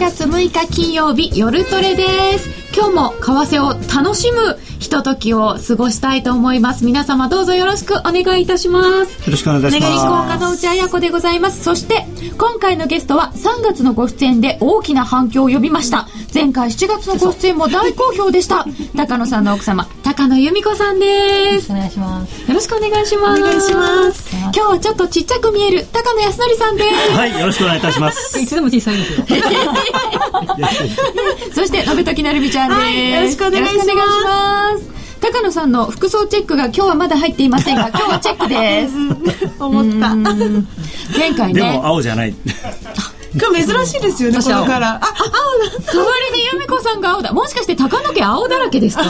[0.00, 2.48] 月6日金曜日夜トレです。
[2.74, 4.58] 今日も為替を楽しむ
[4.90, 6.84] ひとときを過ごしたいと思います。
[6.84, 9.20] 皆様どうぞよろしくお願いいたします。
[9.20, 10.04] よろしくお願いします。
[10.04, 11.62] 福岡の内彩子でございます。
[11.62, 16.08] そして今回のゲストは3月のご出演で大きな反響を呼びました。
[16.34, 18.66] 前回7月のご出演も大好評でした。
[18.96, 21.70] 高野さんの奥様高野由美子さんです。
[21.70, 22.48] お願いします。
[22.48, 23.42] よろしくお願いします。
[23.42, 24.36] お願いします。
[24.36, 27.12] 今日はちょっとちっちゃく見える高野康則さんです。
[27.12, 28.36] はいよろしくお願いいたします。
[28.42, 29.24] いつでも小さいですよ。
[31.54, 34.79] そして、のべときなるみちゃんです、はいよろしくお願いします
[35.20, 38.94] 高野さんの服装チェックが今日はまだ入っていませんが、 今日はチェックです。
[39.62, 40.14] 思った。
[40.14, 42.34] 前回ね、でも青じゃない。
[43.32, 45.92] 今日珍しいですよねこのカラーあ青だ。
[45.92, 47.32] 代わりに由美子さんが青だ。
[47.32, 49.04] もしかして高野家青だらけですか？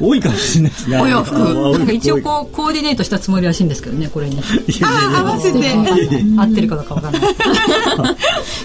[0.00, 0.98] 多いかもしれないですね。
[0.98, 1.34] お洋服。
[1.38, 5.18] なんか一応こうコーディネートしたつもりらしいんですけどねこれにいやいやいや。
[5.20, 5.58] 合わせて。
[6.38, 7.22] 合ってるかどうかわかんない。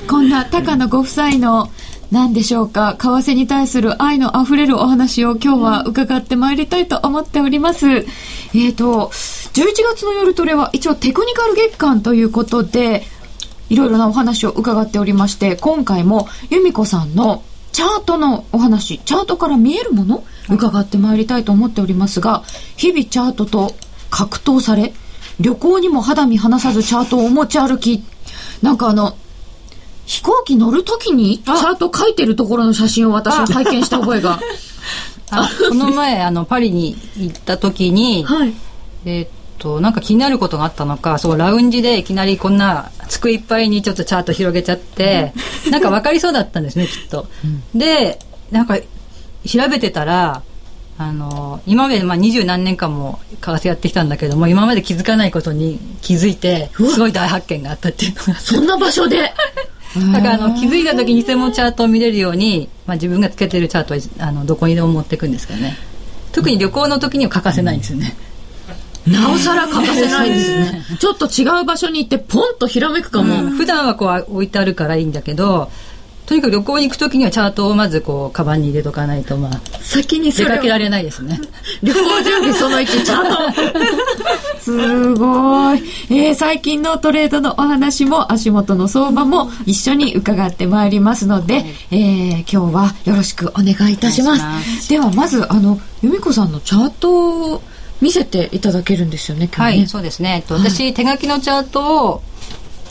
[0.07, 1.69] こんな高野ご夫妻の、
[2.11, 7.87] 何でしょうか、為替に対する愛のあふれるお話を今日は伺ってまいりたいと思っております。
[7.87, 9.11] えーと、
[9.53, 13.03] 11月の夜トレは一応テクニカル月間ということで、
[13.69, 22.43] いろいろなお話を伺っておりまして、今回も由美子さんのチャートのお話、チャートから見えるもの、伺ってまいりたいと思っておりますが、
[22.77, 23.75] 日々チャートと
[24.09, 24.93] 格闘され、
[25.41, 28.03] 旅行にも肌身離さずチャートをお持ち歩き、
[28.61, 29.17] なんかあの、
[30.07, 34.39] 飛行機乗るときにチャート書いてるところの写真を私は拝見した覚えが。
[35.29, 38.53] あこの前 あのパリに行った時に、はい。
[39.05, 45.33] えーっとなんか気になることがあったのかそうラウンジでいきなりこんな机いっぱいにちょっとチャート広げちゃって
[45.71, 47.27] なんか分かりそうだったんですね きっと。
[47.73, 48.19] で
[48.51, 50.43] なんか調べてたら
[50.99, 59.33] あの今までまあ二十何年間も為替やってきたんだけども今まで気づかないことに気づいてすごい大発見があったっていうのがそんな場所で。
[60.13, 65.77] だからあの気づいた時に偽物チャートを見れるように、まあ、自分がつけてるチャートはあのどこにでも持っていくんですけどね。
[66.31, 68.15] 特に旅行の時には欠かせないんですよね、
[69.07, 70.85] なおさら欠かせないですね。
[70.99, 73.49] ちょっと違う場所に行ってポンとひらめくかも。
[73.49, 75.71] 普段はこう置いてあるからいいんだけど
[76.27, 79.51] とにかく旅行に行く時にはチャートをまずこうカバンに入れとかないとまあ
[79.81, 81.39] 先に出かけられないですね
[81.81, 84.57] 旅行準備その1チャート。
[84.61, 85.81] すごい。
[86.09, 94.89] えー最近のトレードのお話も足元の相場も一緒に伺ってまいりますので、えー今日はよろしくお願いいたします。
[94.89, 97.61] ではまず、あの、由美子さんのチャートを
[98.01, 99.79] 見せていただけるんですよね、今日ね。
[99.79, 102.21] はいそうですね、えっと、私、手書きのチャートを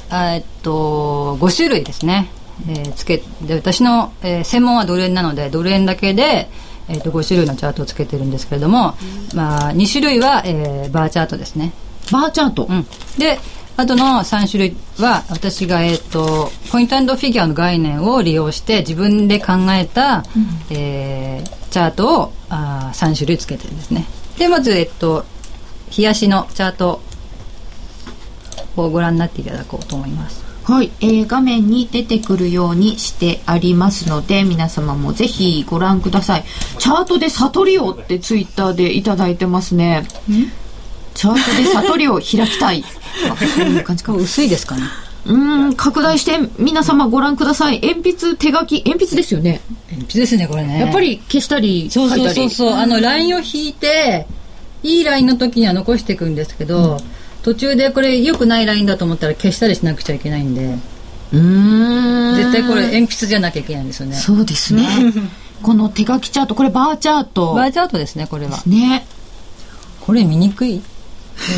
[0.09, 2.31] あえっと5種類ですね、
[2.69, 6.49] えーつけで私の、えー専門はドル円なのでドル円だけで、
[6.89, 8.94] えっと5種類のチャートをつけてるんですけれども、
[9.34, 11.72] まあ、2種類は、えーバーチャートですね。
[12.12, 12.66] バーチャート？
[12.69, 12.87] うん、
[13.19, 13.39] で
[13.77, 20.25] あとの3種類は私が、えっとポイントフィギュアの概念を利用して自分で考えた、
[20.71, 24.06] えーチャートをあ3種類つけてるんですね。
[24.39, 25.25] でまず、えっと
[25.97, 27.00] 冷やしのチャート
[28.77, 36.44] をご覧になっていただこうと思いますはい、えー画面に出てくるようにしてありますので皆様もぜひご覧ください。
[36.78, 40.09] チャートで悟りをってツイッターでいただいてますね。
[41.15, 42.84] チャートで悟りを開きたい。
[44.19, 44.82] 薄いですかね。
[45.27, 47.81] うーん拡大して皆様ご覧ください。
[47.81, 48.83] 鉛筆手書き。
[48.84, 49.60] 鉛筆ですよね。
[49.91, 50.81] 鉛筆ですねこれね。
[50.81, 52.71] やっぱり消したり書そういたりそうそう。
[52.71, 54.27] そうあのラインを引いて
[54.83, 57.00] いいラインの時には残していくんですけど、
[57.47, 60.65] 途中でこれ良くないラインだと思ったら消したりしなくちゃいけないんで。
[61.33, 62.34] うーん。
[62.34, 64.17] 絶対これ鉛筆じゃなきゃいけないんですよね。
[64.17, 64.84] そうですね。
[65.62, 67.55] この手書きチャートこれバーチャート。
[67.55, 68.61] バーチャートですねこれは。
[68.67, 69.07] ね。
[70.01, 70.83] これ見にくい？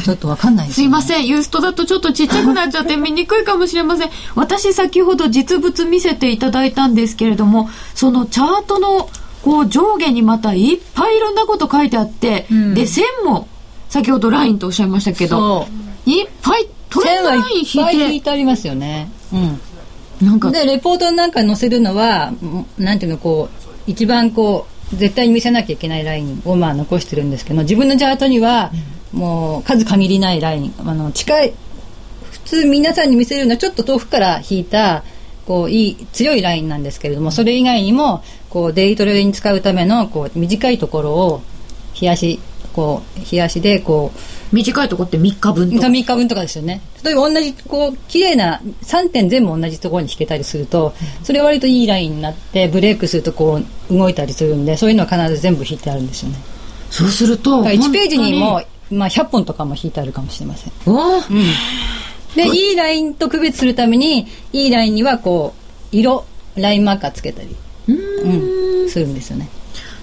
[0.04, 1.26] ちょっとわかんないですすいません。
[1.26, 4.10] ユーストだとちょっとちっちゃくなっちゃって見にくいかもしれません。
[4.34, 9.08] 私先ほど実物見せていただいたんですけれども、そのチャートの
[9.42, 12.74] こう上下にまたいっぱいいろんなこと書いてあって、ん。
[12.74, 13.48] で、線も
[13.88, 15.66] 先ほどラインとおっしゃいましたけど、
[16.06, 19.10] いっぱいトレン線はいっドラインぱい引引いて、いてありますよね。
[19.32, 19.36] う
[20.24, 20.26] ん。
[20.26, 28.72] なんか、でレポートなんか載せるのはんなんていうのこう一番こう絶対に見せなきゃいけないラインをまあ残してるんですけど自分のチャートには
[29.12, 30.74] もう数限りないライン。
[30.84, 31.54] あの近い
[32.30, 35.04] 普通皆さんに見せるのはちょっと遠くから引いた
[35.46, 41.42] こういい強いラインなんですけれどもそれ以外にもこうデイトレに使うためのこう短いところを
[42.00, 42.40] 冷やし
[42.78, 45.86] こう冷やしでこう短いとこって3日分とか。
[45.88, 46.80] 3日分とかですよね。
[47.02, 50.94] 例えば同じこう綺麗な3点全部同じところに引けたりすると
[51.24, 53.60] それは割といいラインになってブレイクするとこ
[53.90, 56.36] う動いたりするんでそういうのは必ず全部引いてあるんですよね。
[56.88, 58.60] そうすると、だから1ページにも
[58.90, 60.72] 本、まあ、100本とかも引いてあるかもしれません。
[60.86, 61.44] おー。
[62.36, 65.54] でいいラインと区別するためにいいラインにはこ
[65.92, 67.56] う色ラインマーカーつけたり、
[67.88, 69.48] うん、するんですよね。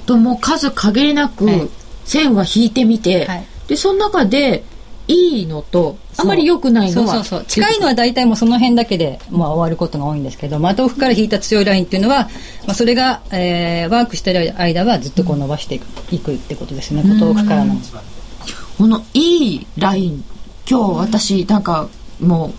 [0.05, 1.69] ともう数限りなくはい
[2.05, 3.45] 線は引いてみて、はい。
[3.67, 4.63] でその中で
[5.07, 7.45] いいのとあまり良くないのはそうそうそう。
[7.45, 12.23] 近いのは大体もうその辺だけで、まあ、終わることが多いんですけど、まあ、遠くから引いた強いラインっていうのは、
[12.65, 17.03] まあ、それが、えーワークしてる間はずっとこう伸ばしていく,、いくってことですね。
[17.03, 17.75] 遠くからの。
[18.77, 20.23] このいいライン。
[20.69, 21.87] 今日私なんか
[22.19, 22.53] もう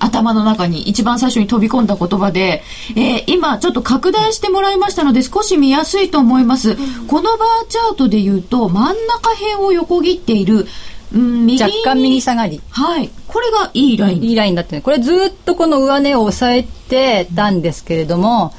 [0.00, 2.62] 頭の中に一番最初に飛び込んだ言葉で、
[2.96, 10.66] えー今ちょっと拡大してもらいましたので少し見やすいと思います、このバーチャートで言うと真ん中辺を横切っている、
[11.12, 12.60] うん、右に若干右下がり。
[12.70, 13.10] はい。
[13.26, 14.22] これがいいライン。
[14.22, 14.82] いいラインだってね。
[14.82, 18.52] これずっとこの上値を押さえてたんですけれども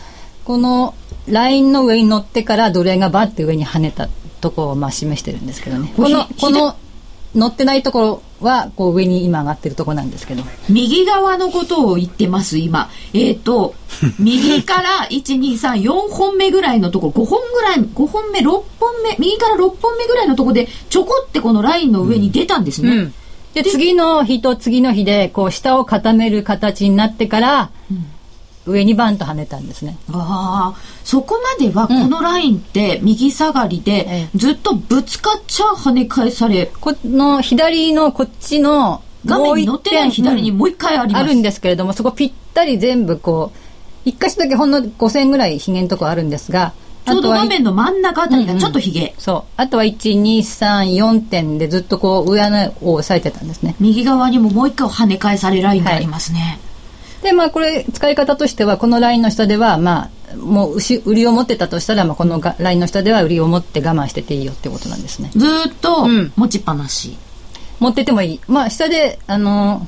[0.46, 0.96] この
[1.28, 4.10] ラインの上に乗ってから奴隷がバッて上に跳ねた
[4.42, 5.94] ところをまあ示してるんですけどね。
[5.96, 6.76] このひこの
[7.36, 12.90] 乗ってないところはこう上に今上がってるところなんですけど右側のことを言ってます、今。
[13.14, 13.76] えっ、と、
[14.20, 18.46] 右から1、2、3、4本目ぐらいのとこ、5本ぐらい、5本目、6
[18.80, 22.90] 本目、右から6本目ぐらいのとこで、ちょこってこのラインの上に出たんですね。
[22.90, 23.14] うん
[23.54, 27.72] で次の日と次の日でこう下を固める形になってから、
[28.70, 41.24] 上にバンと跳ねたんですねああ、そこまではこのラインって右下がりで、えずっとぶつかっちゃ跳ね返され、この左のこっちの画面に載ってない左にもう一回あります。
[41.24, 43.58] あるんですけれどもそこぴったり全部こう
[44.06, 46.74] 一箇所だけほんの5センぐらいひげのとこあるんですが
[47.06, 49.16] ちょうど画面の真ん中あたりがちょっとひげ。
[49.18, 56.60] そうあとは1234点でずっとこう上のを押さえてたんですね右側にももう一回跳ね返されラインがありますね。
[57.22, 67.18] でまあこれ使い方としてはこのラインの下ではまあもう牛売りを持ってたとしたら、まあ、このがラインの下では売りを持って我慢してていいよってことなんですねずーっとうん持ちっぱなし。
[67.80, 69.88] 持っててもいいまあ下であの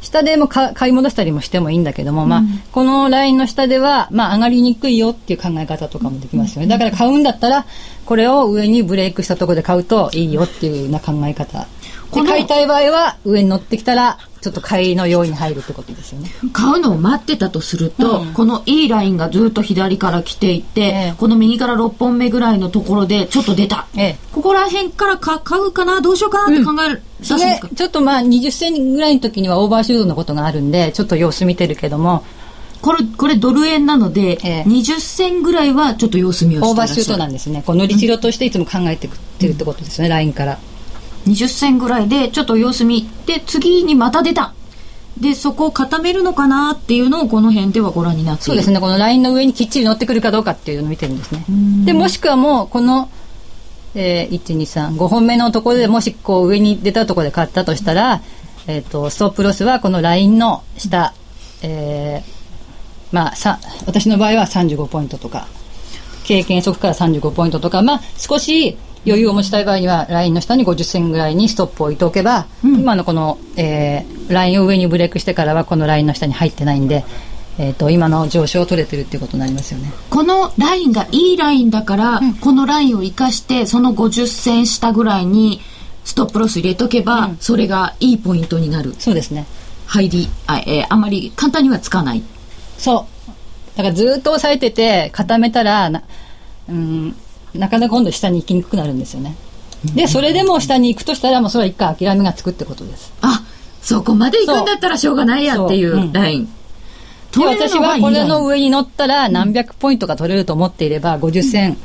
[0.00, 2.42] 下でもか買い戻したりもしてもいいんだけども、まあ、
[2.72, 6.68] このラインの下では、まあ、上がりにくいよっていう考え方とかもできますよね。
[6.68, 7.66] だから買うんだったら、
[8.06, 11.66] これを上にブレイクしたところで買うといいよっていうような考え方。
[12.12, 16.30] で買いたい場合は、上に乗ってきたら、ちょっと買いの用意に入るってことですよね。
[16.52, 23.86] 買うのを待ってたとすると、うんこのいいラインがずっと左から来ていて、ええこの右から6本目ぐらいのところでちょっと出た。
[23.96, 24.18] ええ。
[24.32, 27.68] ここら辺からか買うかなどうしようかなって考える、出すんですか？
[27.68, 32.24] でちょっとまあ20センぐらいの時にはオーバーシュートのことがあるんで、ちょっと様子見てるけども、
[32.80, 37.12] これ、これドル円なので、ええ20銭ぐらいはちょっと様子見をしてオーバーシュー。
[37.12, 37.62] トなんですね。
[37.66, 40.58] こう乗り代としていつも考えてくってるってことですね、ラインから。
[41.30, 43.08] 20銭ぐらいでちょっと様子見。
[43.26, 44.54] で、次にまた出た。
[45.18, 48.46] で、そこを固めるのかなっていうのをこの辺ではご覧になっている。
[48.46, 51.44] そうですね、このラインの上にきっちり乗ってくるかどうかっていうのを見てるんですね。
[51.84, 53.10] で、もしくはもう、この、
[53.94, 58.22] えー、1、2、3、5本目のところでもしこう上に出たところで買ったとしたら、
[58.66, 61.12] えっ、と、ストップロスはこのラインの下、
[61.62, 65.48] えー、まあ、さ、私の場合は35ポイントとか、
[66.24, 77.04] 経験則から35ポイントとか、まあ、少し余裕を持ちたい場合には、ラインの下に50銭ぐらいにストップを置いておけば、今のこの、えー、ラインを上にブレイクしてからは、このラインの下に入ってないんで、
[77.58, 79.92] えっ、と、今の上昇を取れてるっていうことになりますよね。
[80.08, 85.60] このラインがいいラインだから、このラインを生かしてその50銭下ぐらいに
[86.04, 89.46] ストップロス入れとけば、それがいいポイントになるそうですね。
[89.86, 92.22] 入りあ,、えーあまり簡単にはつかない
[92.78, 93.76] そう。
[93.76, 96.02] だからずっと押さえてて固めたらな、
[96.68, 97.16] うん、
[97.54, 99.36] なかなか今度下に行きにくくなるんですよね。
[99.94, 103.12] で、それでも下に行くとしたら、もうそれは一回諦めがつくってことです。
[103.22, 103.42] あ
[103.82, 106.44] そこまで行くんだったらしょうがないやっていそううんうライン。
[106.44, 111.76] で、私はいこれの上に乗ったら何百ポイントが取れると思っていれば、50銭、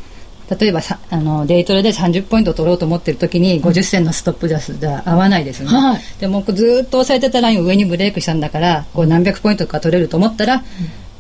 [0.60, 6.02] 例えばさあのデイトレで30ポイント取ろうと思ってる時に50銭のストップジャスじゃ合わないですよね、はい。
[6.20, 10.64] でもずっと押さえてたラインを上にブレイクしたんだからこう何百ポイントか取れると思ったら、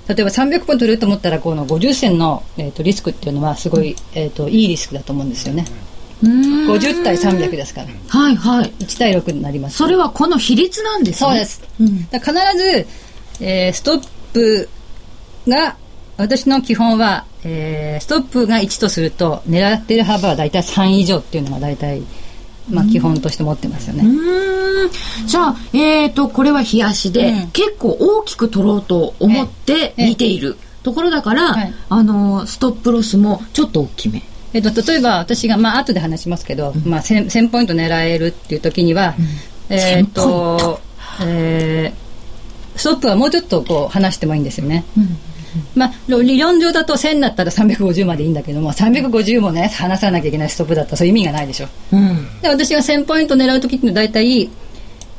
[0.07, 5.65] 例えば300ポイント取れると思ったらこの50銭の、えー、とリスクっていうのはすごい、えー、といいリスクだと思うんですよね。
[6.24, 7.88] うーん50対300ですから。
[8.07, 8.71] はいはい。
[8.79, 9.77] 1対6になります。
[9.77, 11.29] それはこの比率なんですね。
[11.29, 11.62] そうです。
[12.12, 12.88] だから必ず、
[13.41, 14.69] えーストップ
[15.47, 15.77] が、
[16.17, 22.03] 私の基本は、えーストップが1とすると、狙っている幅は大体3以上っていうのが大体、
[22.69, 24.05] まあ基本として持ってますよね。
[25.25, 27.51] じゃあ、えー、とこれは冷やしで、うん。
[27.51, 30.07] 結構大きく取ろうと思ってええ。
[30.07, 31.74] 見ているところだから、はい。
[31.89, 34.24] あのストップロスもちょっと大きめ。
[34.53, 39.15] えっと、例えば私が、まあ後で話しますけど、まあ 1000, 1000ポイント狙えるっていう時には、
[39.69, 40.79] えっと、
[41.22, 42.05] えー
[42.75, 44.84] ストップはもうちょっとこう離してもいいんですよね。
[45.75, 51.67] まあ、理論上だと1000だったら350までいいんだけども、350もね、離さなきゃいけないストップだったらそういう意味がないでしょ。
[51.91, 52.41] うん。
[52.41, 54.50] で私が1000ポイント狙う時っていうのは大体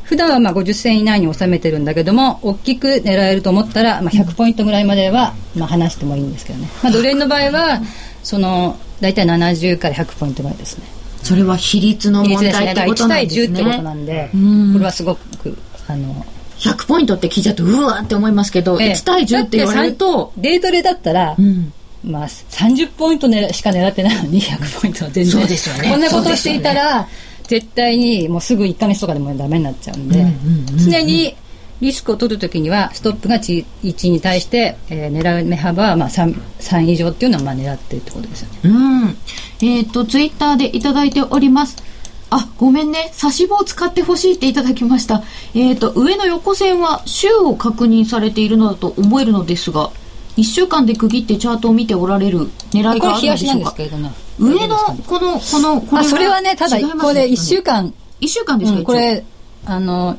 [0.07, 7.81] 普段はまあ50銭以内に収めてるんだけども大きく狙えると思ったら、まあ、100ポイントぐらいまではまあ離してもいいんですけどね、まあ、ドル円の場合は
[8.23, 10.85] その大体70から100ポイントぐらいですね。
[11.23, 14.73] それは比率の問1題ってことなん対10ですってことねなんでうん。
[14.75, 16.25] これはすごくあの
[16.59, 18.93] 100ポイントって聞いちゃうとうわーって思いますけど、ええ。
[18.93, 19.95] 1対10って言われる？
[19.95, 21.73] とデートレだったら、うん。
[22.05, 25.33] まあ、30ポイントねしか狙ってないのに100ポイントは全然。
[25.33, 25.91] そうですよね。
[25.91, 27.09] こんなことしていたら、
[27.49, 30.25] 絶対にもうすぐ1ヶ月とかでもダメになっちゃうんで、
[30.79, 31.35] 常に
[31.81, 38.61] リスクを取るときにはストップが1に対して、えー狙う目幅はまあ 3, 3以上っていうのをまあ狙ってるってことですよね。
[38.65, 39.17] うん。
[39.63, 41.77] えっ、と、ツイッターでいただいております。
[42.30, 43.11] あ、ごめんね。
[43.12, 45.23] 差し棒を使ってほしいっていただきました。
[45.54, 49.90] えっ、と、上の横線は週を確認されているのだと思えるのですが、
[50.37, 53.75] 1週間で区切ってチャートを見ておられる狙いこがあるんでしょうか？
[54.38, 57.92] 上の、この、この、こあそれはねただこれ1週間。
[58.21, 59.25] 1週間ですか、うん、これ
[59.66, 60.16] あの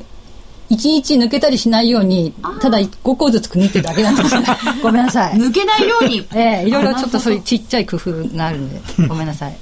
[0.70, 4.34] 1日抜けたりしないようにただ5個ずつ区切ってるだけなんです。
[4.34, 4.42] よ
[4.82, 5.34] ごめんなさい。
[5.34, 6.26] 抜けないように。
[6.34, 9.56] ええいろいろちょっとそういうちっちゃい工夫があるんでごめんなさい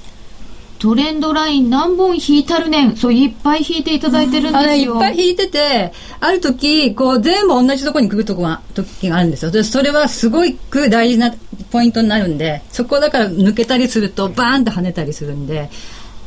[0.79, 2.95] トレンドライン何本引いたるねん。
[2.95, 4.95] そう、いっぱい引いていただいてるんですよ。
[4.95, 9.51] いっぱい引いててある時こう全部同じところに来るとこが時があるんですよ。
[9.51, 11.33] でそれはすごく大事な
[11.71, 15.69] ポイントになるんでそこだから抜けたりするとバーンと跳ねたりするんで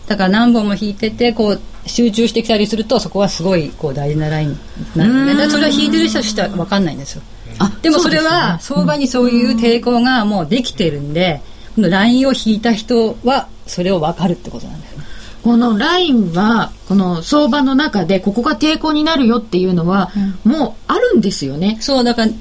[0.06, 4.58] だから何本も引いててこう集中してきたりするとそこはすごいこう大事なラインに
[4.96, 5.26] なるん。
[5.26, 7.22] で、ね、それは引いてる人としては分かんないんですよ。
[7.58, 11.40] あでもそれは相場にそういう抵抗がもうできてるんで、
[11.76, 15.04] ラインを引いた人はそれを分かるってことなんですね。
[15.42, 20.10] このラインは、この相場の中で、ここが抵抗になるよっていうのは、
[20.44, 21.78] もうあるんですよね。
[21.80, 22.32] そうだから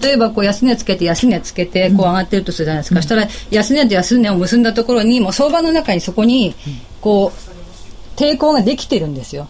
[0.00, 6.54] 例えばこう安値つけて安値つけてこう上がってるとするじゃないですか、そしたら安値と安値を結んだところにもう相場の中にそこに
[7.00, 9.48] こう抵抗ができてるんですよ、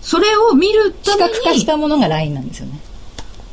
[0.00, 1.32] それを見るた視めに。
[1.34, 2.80] 覚化したものがラインなんですよね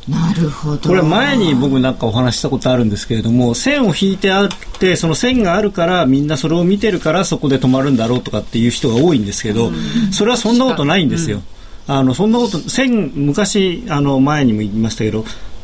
[0.08, 0.90] なるほど。
[0.90, 9.72] これ前に僕なんかお話ししたことあるんですけれども線を引いてあってその線があるからみんなそれを見てるからそこで止まるんだろうとかっていう人が多いんですけど
[10.12, 11.42] それはそんなことないんですよ。
[11.88, 15.24] あのそんなこと線昔あの前にも言いましたけど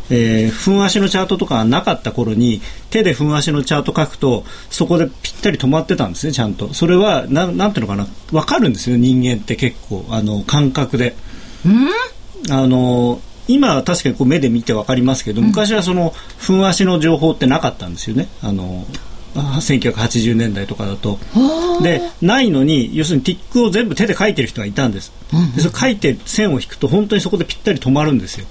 [0.09, 6.73] えー、分足のチャートとかなかった頃に手で分足のチャート書くとそこでぴったり止まってたんですねちゃんと。
[6.73, 8.07] それはななんていうのかな？
[8.31, 10.05] 分かるんですよ人間って結構。
[10.09, 11.15] あの感覚で。
[12.49, 18.27] あの今は確かにこう目で見て分かりますけど、昔はその分足の情報ってなかったんですよね。
[18.41, 18.85] あの
[19.35, 21.19] あ1980年代とかだと。
[21.81, 25.11] でないのに要するにティックを全部手で書いてる人がいたんです、
[25.55, 28.47] でそれ書いて線を引くと本当にそこでぴったり止まるんですよ。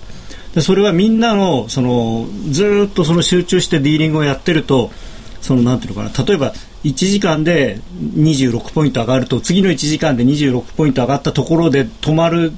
[0.55, 4.91] でそれはみんなのそのずーっとその集中してディーリングをやってると
[5.41, 6.25] そのなんていうのかな。
[6.25, 7.81] 例えば1時間で
[8.15, 12.53] 26ポイント上がると次の1時間で26ポイント上がったところで止まる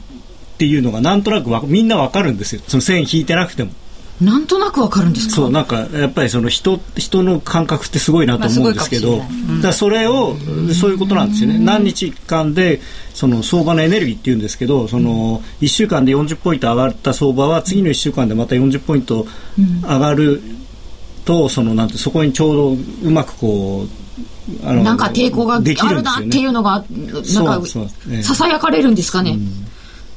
[0.58, 2.62] っていうのがなんとなくわみんなわかるんですよ。
[2.66, 3.70] その線引いてなくても。
[4.20, 5.36] なんとなくわかるんですか？
[5.36, 9.62] そうなんかやっぱりその人人の感覚ってすごいなと思うんですけど、まあすごいかもしれない。
[9.62, 10.36] だそれを
[10.74, 11.60] そういうことなんですよね。
[11.60, 12.80] 何日間で
[13.14, 20.42] その相場のエネルギーっていうんですけどその1週間で40ポイント上がった相場は次の1週間でまた40ポイント上がる
[21.24, 22.72] とそのなんてそこにちょうど
[23.04, 23.88] うまくこう
[24.64, 26.82] なんか抵抗があできるるなっていうのが、
[27.34, 27.62] なんか、
[28.22, 29.36] ささやかれるんですかね。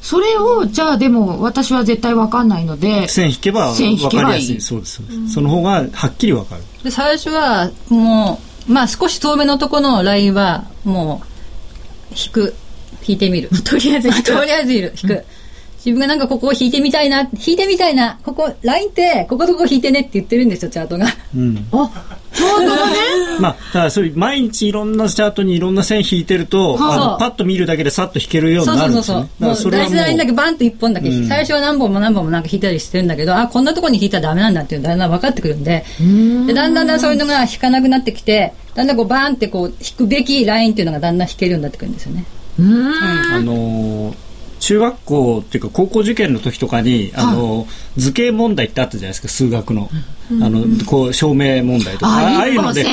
[0.01, 4.62] それを、じゃあでも、私は絶対わかんないので、線引けば線引分かりやすい。
[4.62, 5.34] そうですそうです。
[5.34, 6.63] その方がはっきり分かる。
[6.84, 11.22] で最初はもうまあ少し遠めのところのラインはも
[12.12, 12.55] う引く。
[13.08, 13.50] 引いてみる。
[13.63, 14.24] とりあえず引く。
[14.24, 15.25] とりあえず引く、
[15.83, 21.07] 自分がなんかここを引いてみたいな引いてみたいなここラインってこことここ引いてねって言ってるんですよチャートが。
[21.35, 21.67] うん。
[21.71, 21.91] あ、
[22.31, 22.91] ちょうどね、
[23.41, 29.79] まあ、だからそういう毎日いろんなチャートにいろんな線引いてると、はああのパッと見るだけでさっと引けるようそうになそうるんそうそうもう大事ですよね。
[29.79, 31.27] だからそれはもなラインだけうバンと一本だけうん。
[31.27, 35.83] 最初は何本も何本もなんか引いたりしてるんだけどあこんなところに引いたらダメなんだっていうのがだんだん分かってくるんで。
[36.45, 42.25] でだんだんだんそういうのが引かなくなってきてだんだんこうバーンってこう引くべきラインっていうのがだんだん引けるようになってくるんですよね。
[42.59, 44.30] あのー
[44.62, 49.89] 中学校っていうか高校受験の時とかに、あのー図形問題ってあったじゃないですか数学の、
[50.41, 52.08] あのこう証明問題とか。
[52.08, 52.86] あああいうので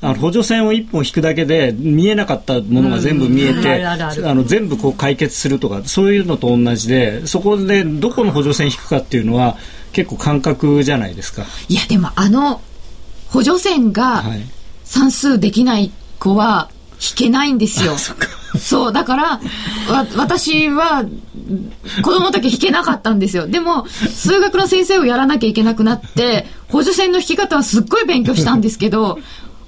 [0.00, 3.62] あの補助線を一本引くだけで見えなかったものが全部見えうん。
[3.62, 3.96] て、あ
[4.34, 9.56] の全部こう解決するとかそういうのと同じでそこでどこの補助線引くかっていうのは
[9.92, 11.44] 結構感覚じゃないですか。
[11.68, 12.60] いやでもあの、
[13.30, 14.40] 補助線がはい。
[14.84, 16.68] 算数できない子は
[17.02, 17.96] 引けないんですよ。
[18.58, 19.24] そう、だから、
[19.88, 21.04] わ、私は、
[22.02, 23.46] 子供の時引けなかったんですよ。
[23.46, 29.18] でも、数学の先生をやらなきゃいけなくなって、補助線の引き方はすっごい勉強したんですけど、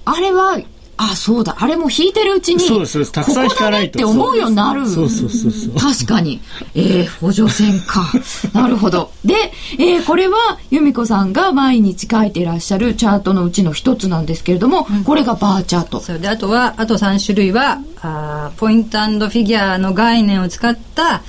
[0.04, 0.58] あれは、
[0.96, 1.56] あ、そうだ。
[1.58, 4.88] あれも引いてるうちに、そうですたくさん引かないとここだねって思うようになる。
[4.88, 6.40] そうそうそうそう確かに。
[6.74, 8.10] えー、補助線か。
[8.54, 9.10] なるほど。
[9.24, 9.34] で、
[9.78, 16.00] えー、これは、由美子さんが毎日書いていらっしゃるチャートのうちの一つなんですけれども、これがバーチャート。
[16.00, 21.22] それであとはあと3種類はあーポイントフィギュアの概念を使った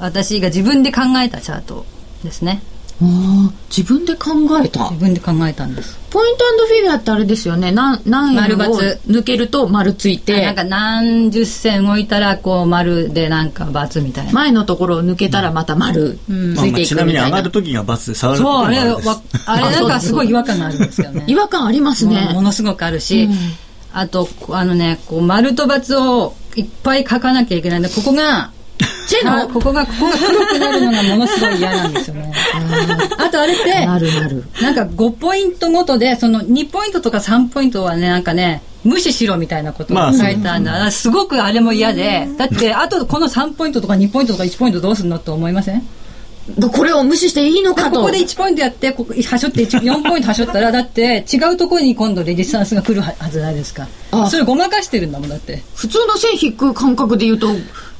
[0.00, 1.84] 私が自分で考えたチャート
[2.22, 2.62] ですね
[3.02, 4.30] あー自分で考
[4.62, 4.90] えた。
[4.90, 5.00] 自。
[5.00, 5.98] 分で考えたんです。
[6.10, 7.72] ポイントフィギュアってあれですよね。
[7.72, 8.54] 何、何円丸。
[8.54, 10.42] を×抜けると丸ついて。
[10.42, 14.32] なん、か何十線動いたらこう丸でなんか×みたいな。
[14.32, 17.36] 前のところを抜けたらまた丸つまあまあいていちなみに上くみたいな。
[17.36, 18.78] がる時が×で下がる時そうあれ
[19.46, 21.24] あれなんかすごい違和感があるんですよね。
[21.28, 22.30] 違和感ありますね。
[22.32, 23.28] ものすごくあるし、
[23.92, 28.50] あとあのねこう丸と×をいっぱい書かなきゃいけないんでここが
[29.06, 32.32] チェのあここがここが黒くなるのがものすごい嫌なんですよね。
[33.18, 34.44] あとあれってなるなる。
[34.60, 40.64] なんか5ポイントごとでその2ポイントとか3ポイントはねなんかね無視しろみたいなことまあを書いてあるん。
[40.64, 42.26] だ、すごくあれも嫌で。
[42.36, 45.82] だってあとこの3ポイントとか2ポイントとか1ポイントどうするのって思いません？
[46.72, 48.00] これを無視していいのかと。
[48.00, 53.86] ここで1ポイントやってここはしょって1 4ポイントはしょったらだって違うところに今度レジスタンスが来るはずないですか。
[54.10, 54.28] あ。
[54.28, 55.62] それごまかしてるんだもんだって。
[55.74, 57.48] 普通の線引く感覚で言うと、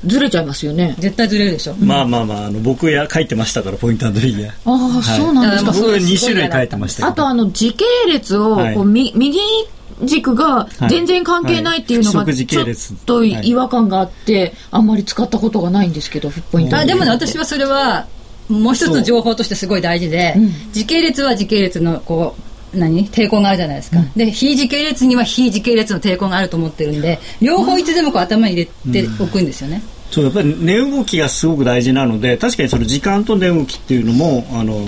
[0.06, 0.94] ずれちゃいますよね。
[0.98, 5.70] 絶対ずれるでしょ、まあまあまああの僕や書いてましたからポイントフィギュアああ、そうなんですか。
[5.70, 7.08] はい僕は2すごい種類書いてましたけど。
[7.08, 9.38] あとあの時系列をはいこう、み右
[10.02, 12.26] 軸が全然関係ないっていうのがはい。
[12.26, 12.94] ちょっ不時系列。
[13.06, 18.06] と違和感があってあんまり使ったことがないんですけどポイントあでもね私はそれは
[18.48, 20.36] もう一つの情報としてすごい大事で、
[20.72, 22.34] 時系列は時系列のこ
[22.74, 23.08] う何？
[23.08, 29.82] 抵抗があるじゃないですか、で非時系列には非時系列の抵抗があると思ってるんで両方いつでもこう頭に入れておくんですよね、
[30.14, 34.78] そうやっぱり値動きがすごく大事なので確かにその時間と値動きっていうのもあの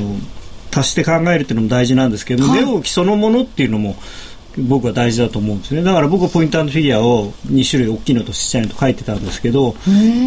[0.72, 3.96] 足して考えるっていうのも大事なんですけど、値動きそのものっていうのも
[4.56, 5.82] 僕は大事だと思うんですね。
[5.82, 9.74] だから僕はポイントフィギュアを2種類大きいのとちっちゃいのと書いてたんですけど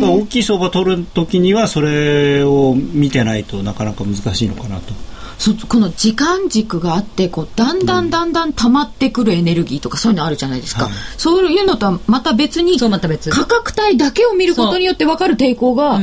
[0.02, 4.94] 大きい相場取る時にはそれを見てないとなかなか難しいのかなと。
[5.40, 10.94] そこの時間軸があってこうだんだんだんだん溜まってくるエネルギーとかそういうのあるじゃないですか、はい。
[11.18, 16.02] そういうのとはまた別にそうまた別価格帯だけを見ることによって分かる抵抗が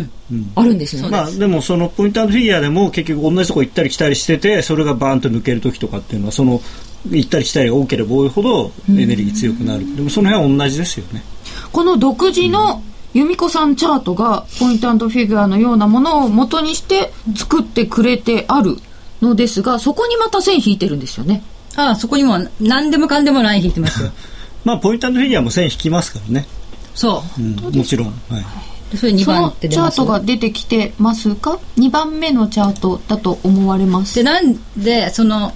[0.54, 6.62] あるんですよね、まあ、でもそのポイントフィギュアでも結局同じとこ行ったり来たりしててそれがバーンと抜ける時とかっていうのはその
[7.10, 11.22] 行ったり来たりが多ければ多いほどエネルギー強くなる、でもその辺は同じですよね。
[11.70, 12.82] この独自の
[13.14, 18.76] 由美子さんチャートがポイントフィギュアのようなものを元にして作ってくれてある
[19.22, 21.42] のですがそこにまた線引いてるんですよね。
[21.76, 24.10] ああそこにも何でもかんでもライン引いてますよ。
[24.64, 26.46] まあポイントフィギュアも線引きますからね、
[26.94, 27.42] そう。
[27.42, 28.44] うん、もちろん、はい、
[28.90, 34.16] でそれ2番そのチャートが出てきてますか？2番目のチャートだと思われます。
[34.16, 35.52] でなんでその、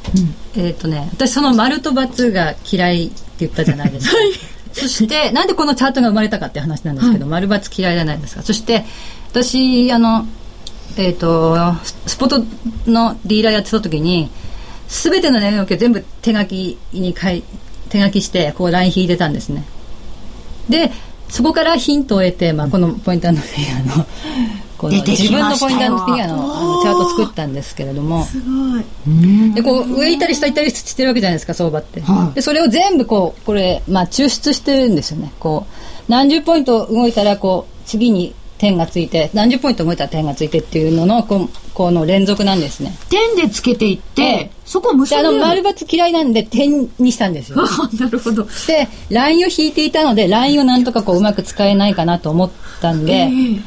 [0.56, 4.16] えっ、とね私その丸と×が嫌いって言ったじゃないですか、
[4.72, 8.42] そしてなんでこのチャートが生まれたかって話なんですけど、丸×嫌いじゃないですか。
[8.42, 8.84] そして
[9.30, 10.26] 私あの
[11.00, 12.38] えっ、とススポット
[12.90, 14.30] のディーラーやってた時に
[14.88, 17.42] 全ての値動きを全部手書きに書い
[17.88, 19.64] 手書きしてこうライン引いてたんですね。
[20.68, 20.92] で
[21.28, 24.06] そこからヒントを得て、まあ、このポイントフィギュアの
[24.76, 28.24] この自分のポイントフィギュアのあのチャートを作ったんですけれども。
[28.24, 29.54] すごい。
[29.54, 32.34] でこう上行ったり下行ったりしてるわけじゃないですか相場って、はい。
[32.34, 35.32] でそれを全部こうこれ、まあ、抽出してるんですよね。
[35.38, 42.92] こう何十ポイント動いたらこう次に点がついて何十ポイント動いたら点がついてっていうののこうこの連続なんですね。
[43.08, 47.58] 点でつけていって、ええそこを結であの丸×嫌いなんで点にしたんですよ。
[47.58, 48.46] あなるほど。
[48.68, 53.60] でラインを引いていたのでラインをなんとかこううまく使えないかなと思ったんで、えー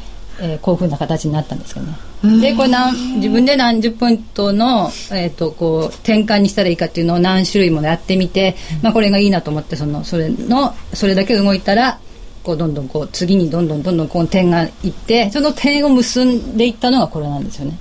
[0.62, 2.40] こういうふうな形になったんですけどね。
[2.40, 12.00] でこれ何自分で何十ポイントの、えー、とこう転換にしたらいいかっていうのを何種類もやってみて、まあ、これがいいなと思ってそのそれのそれだけ動いたら
[12.44, 17.78] こうどんどんこう次にどんどんどんどんこの点がいってその点を結んでいったのがこれなんですよね。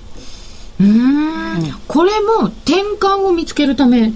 [0.80, 1.80] うーん。
[1.88, 4.13] これも転換を見つけるため？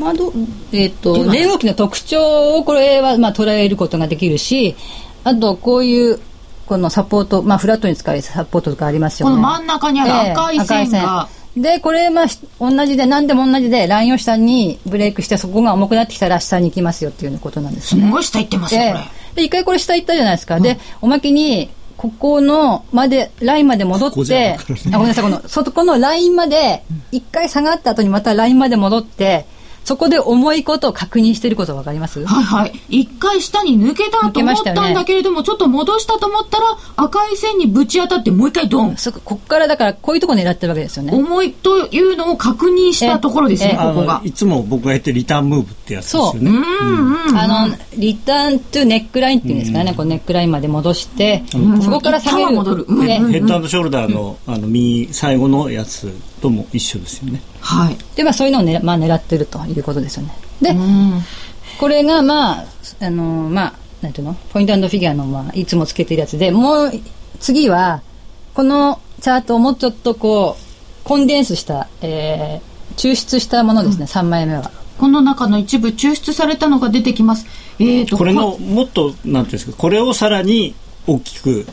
[0.00, 0.32] まあど
[0.72, 4.74] えっ、とでは値動きの特徴をこれはまあ捉えることができるし
[5.22, 6.18] あとこういう
[6.66, 9.36] このサポートまあフラットに使うサポートとかありますよね。
[9.36, 11.22] この真ん中にある赤い線が。
[11.22, 18.04] 赤い線でこれまあひ同じで何でも同じでラインを下にブレイクしてそこが重くなってきたら下に行きますよっていうことなんですね。
[18.04, 19.00] すごい下行ってますよこれ、で
[19.36, 26.82] で一回これ下行ったじゃないですか、でおまけにここのまでラインまで戻ってなくなるあごめんなさいこのそこのラインまで
[27.12, 29.44] 一回下がった後にまたラインまで戻って
[29.90, 32.24] そこで重いことを確認してることわかります？
[32.24, 32.80] はいはい。
[32.88, 38.96] 一回下に抜けたと思ったんだけれども、ちょっと戻したと思ったら、赤い線にぶち当たってもう一回ドン。
[38.96, 41.12] そここっからだからこういうとこ狙ってるわけですよね。
[41.12, 44.18] 重いというのを確認したところですね、ええここが。
[44.18, 44.24] あの。
[44.26, 46.52] いつも僕が言ってるリターンムーブってやつですよね。
[47.36, 51.42] あのリターントゥネックラインっていうんですかね、こうネックラインまで戻して、
[51.82, 52.86] そこから下げる戻る。
[52.88, 57.40] うんねヘッドショルダーの,、あの右最後のやつとも一緒ですよね。
[57.60, 57.96] はい。
[58.16, 60.34] で、まあ、そういうのをね、まあ、狙ってるということですよね。
[60.62, 61.20] で、うん。
[61.78, 62.64] これが、まあ、
[63.00, 63.72] あの、まあ、
[64.02, 64.34] なんていうの？
[64.52, 66.92] ポイントフィギュアの、まあ、いつもつけてるやつで、もう、
[67.38, 68.02] 次は、
[68.54, 74.70] このチャートをもうちょっとこう、コンデンスした、えー、抽出したものですね、3枚目は。
[74.98, 77.46] この中の一部抽出されたのが出てきます。
[77.78, 79.76] えーと、これのもっとなんていうんですか？
[79.78, 80.74] これをさらに
[81.06, 81.66] 大きく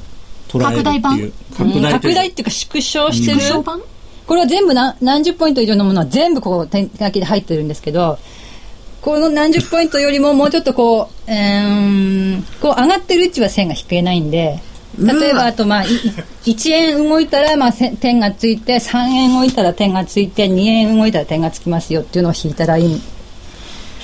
[0.49, 1.19] 拡大版？
[1.57, 3.41] 拡大っていうか縮小してる？
[3.41, 3.81] 縮小版？
[4.27, 8.19] これは全部何何十ポイント以上のものは全部こう点書きで入ってるんですけど、
[9.01, 14.59] この何十ポイントよりももうちょっとこう、えー、こう上がってる位置は線が引けないんで、
[14.99, 15.87] 例えばあとまあ、い
[16.43, 23.01] 1円動いたらまあせ点がついて、3円動いたら点がついて、2円動いたら点がつきますよっていうのを引いたらいい。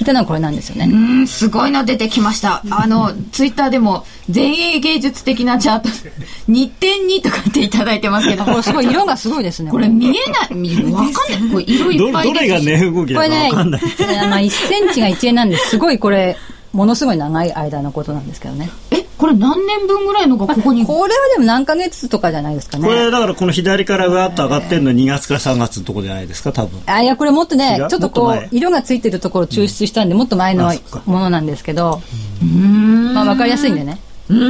[0.04, 0.90] 引いたのはこれなんですよね。
[0.92, 2.62] うん、すごいの出てきました。
[2.70, 5.90] あの、ツイッターでも、前衛芸術的なチャート、
[6.48, 9.72] 日点にとかっていただいてますけど、 これすごい色がすごいですね。
[9.72, 11.52] これ見えない、見わかんない。
[11.52, 13.82] これ色いどっぱいどれが値動きだかこれね、わかんない。
[14.30, 16.38] まあ1センチが1円なんですごいこれ、
[16.74, 18.70] ものすごい長い間のことなんですけどね。
[18.92, 20.86] え、これ何年分ぐらいのがここに？
[20.86, 22.86] これはでも何ヶ月とかじゃないですかね。
[22.86, 26.82] これだからこの左からわーっと上がってるの2月から3月のとこじゃないですか多分。
[26.88, 30.70] あいやこれもっとねちょっとこう色がついてるところを抽出したんで、もっと前の
[31.06, 32.02] ものなんですけど、
[32.42, 33.14] うん。
[33.14, 34.42] まあ分かりやすいんでねうん。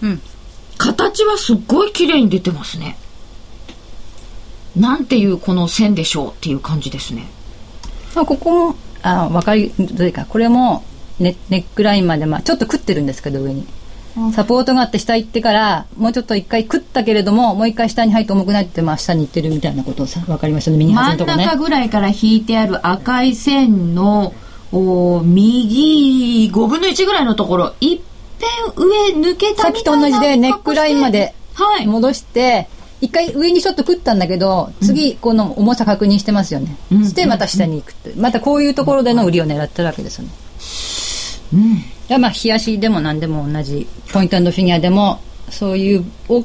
[0.00, 0.22] うん
[0.78, 2.96] 形はすっごい綺麗に出てますね。
[4.76, 7.26] なんていうこの線でしょうっていう感じですね。
[8.14, 10.84] まあ、ここもあ分かりどれかこれも
[11.18, 13.66] ネネックラインまで、まあ、ちょっと食ってるんですけど上に
[14.34, 20.70] サポートがあって下行ってからもうちょっと一回食ったけれどももう一回下に入って重くなって、まあ、下に行ってるみたいなことをさ分かりました？
[20.72, 21.44] ね右真ん端のとこね。
[21.46, 24.34] 中ぐらいから引いてある赤い線の
[24.72, 28.00] お右5分の1ぐらいのところ一
[28.74, 28.90] 辺
[29.22, 31.86] 上抜けたさっきと同じでネックラインまではい。
[31.86, 32.68] 戻して
[33.00, 37.04] 一回上にちょっと食ったんだけど次この重さ確認してますよね、うん。
[37.06, 38.12] してまた下に行くって。
[38.16, 40.30] またこういうところでの売りを狙ってるわけですよね。
[41.52, 45.20] いやまあ冷やしでも何でも同じポイントフィギュアでも
[45.50, 46.44] そういうお、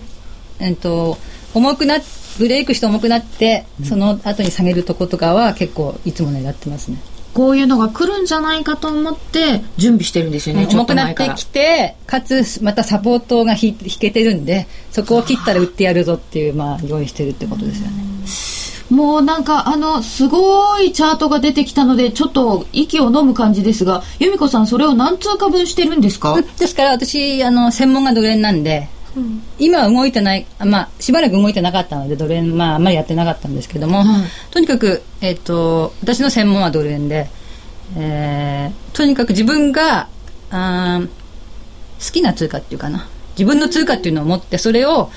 [0.60, 1.18] えっと、
[1.54, 2.02] 重くなっ
[2.38, 6.98] ブレイクして重くなって、その後に下げるとことかは結構いつも狙ってますね。
[7.34, 18.06] こういうのが来るんじゃないかと思って準備してるんですよね、ちょっ重くなってきてかつまたサポートが引引けてるんでそこを切ったら売ってやるぞっていうまあ用意してるってことですよね
[18.90, 26.40] もうなんかあのすごいチャートが出てきたのでちょっと息を飲む感じですが由美子さんそれを何通貨分してるんですか？
[26.60, 28.88] ですから私あの専門がドル円なんで、
[29.58, 34.08] 今は動いてないあまあしばらく動いてなかったのでドル円まああんまりやってなかったんですけども、はい。
[34.52, 37.28] とにかくえっ、と私の専門はドル円で、
[37.98, 40.08] えーとにかく自分が
[40.52, 43.08] あー好きな通貨っていうかな。
[43.38, 45.10] 自分の通貨っていうのを持ってそれを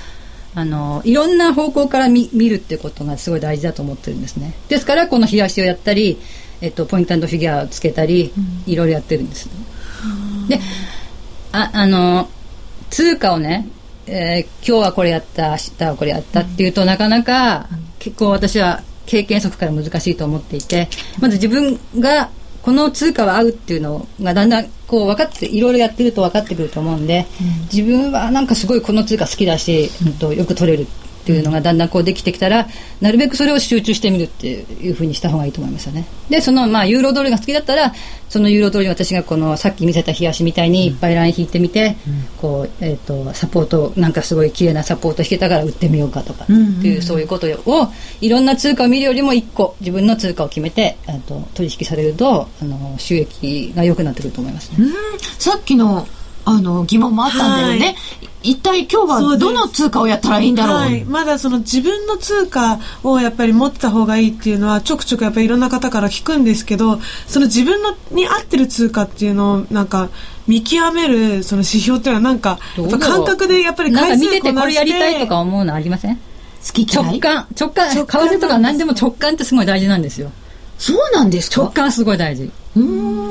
[0.59, 4.55] あのいろんな方向から見見るっていうことがすごい大事だと思ってるんですね。
[4.69, 6.19] ですからこの冷やしをやったり、
[6.61, 8.33] えっと、ポイントフィギュアをつけたり、
[8.67, 9.49] いろいろやってるんです
[10.49, 10.59] で
[11.53, 12.29] ああの
[12.91, 13.69] 通貨をね、
[14.09, 17.69] えー今日はこれやった明日はこれやったっていうと、なかなか
[18.01, 20.89] 結構私は経験則から難しいと思っていて
[21.21, 22.31] まず自分が
[22.69, 27.25] この通貨は合うっていうのがだんだんこう分かっていろいろやってると分かってくると思うんで、
[27.73, 30.87] 自分はなんかすごいこの通貨好きだし、うんとよく取れる
[31.29, 32.67] っていうのがだんだんこうできてきたら
[33.03, 36.07] なるべくそれを集中してみるっていうふうにした方がいいと思いますよね。
[36.31, 37.93] でそのまあユーロドルが好きだったら
[38.31, 41.97] そのユーロドルに私がこのさっき見せた冷やしみたいにいっぱいライン引いてみて、
[42.41, 47.89] こうえっ、とサポートなんかすごい綺麗なサポート引けたから売ってみようかとかっていう、そういうことを
[48.23, 54.87] いろんな通貨を見るよりも一個自分の通貨を決めてえーと取引されるとあの収益が良くなってくると思いますね、
[55.39, 56.07] さっきの
[56.49, 57.95] あの疑問もあったんだよね、
[58.43, 70.09] 一体今日はどの通貨をやったらいいんだろう、はい、まだその自分の通貨をやっぱり持ってた方がいいっていうのはちょくちょくやっぱりいろんな方から聞くんですけどその自分のに合ってる通貨っていうのをなんか
[70.47, 73.01] 見極めるその指標っていうのはなんかどうだろう？
[73.01, 76.17] やっぱ感覚でやっぱりなんか回数見ててこれやりたいとかこ思うのありません？
[76.17, 76.21] 好
[76.73, 77.91] き直感直感。
[77.91, 80.33] 為替とか何でも直感ってすごい大事なんですよ
[80.79, 81.63] そうなんですか？
[81.63, 82.45] 直感すごい大事。
[82.77, 83.29] うーん。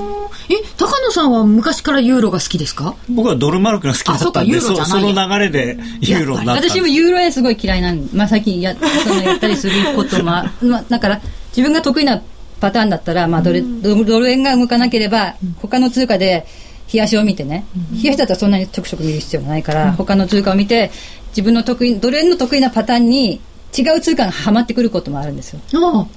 [0.49, 2.95] え高野さんは昔からユーロが好きですか？
[3.09, 6.69] 僕はドルマルクが好きだったんであそその流れでユーロになった。
[6.69, 10.39] 私もユーロ円すごい嫌いなんで、まあ、最近や そのやったりすることも、ま
[10.77, 11.21] あ、だから
[11.55, 12.21] 自分が得意な
[12.59, 16.45] パターンだったら、まあ、ドルドルドル円が動かなければ他の通貨で
[16.91, 17.65] 冷やしを見てね
[18.01, 20.89] 冷やしだったらそんなにちょくちょく見る必要がないから他の通貨を見て
[21.29, 23.39] 自分の得意ドル円の得意なパターンに
[23.77, 25.59] 違う通貨がはまってくることもあるんですよ。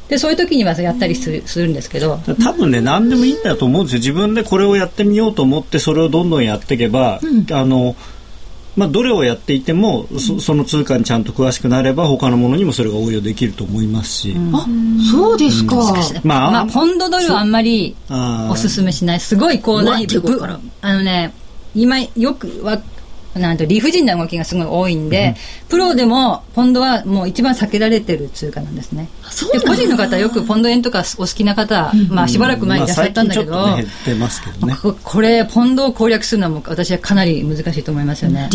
[0.09, 2.19] でそういう時にはやったりするするんですけど。
[2.43, 4.43] 多分ね何でもいいんだと思うんですよ自分で。
[4.43, 7.21] これをやってみようと思ってそれをどんどんやっていけば、
[7.53, 7.97] あの
[8.77, 14.67] まあ、どれをやっていてもそその通貨にちゃんと詳しくなれば他のものにもそれが応用できると思いますし、あ
[15.11, 15.77] そうですか、
[16.23, 16.51] まあ。
[16.51, 19.21] まあ、ポンドドルはあんまりおすすめしない。
[19.21, 21.35] すごいこうあのね
[21.75, 22.81] 今よくわ
[23.35, 25.37] なんと理不尽な動きがすごい多いんで、
[25.69, 29.09] プロでもポンドはもう一番避けられてる通貨なんですね
[29.53, 33.85] で個人の方はよくポンド円とかお好きな方、まあしばらく前にいらっしゃったんだけど、まあね
[34.83, 38.49] ここれポンドを攻略するのは私はかなり難しいと思いますよね。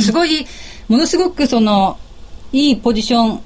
[0.00, 0.46] すごい
[0.88, 1.98] ものすごくその
[2.52, 3.40] いいポジション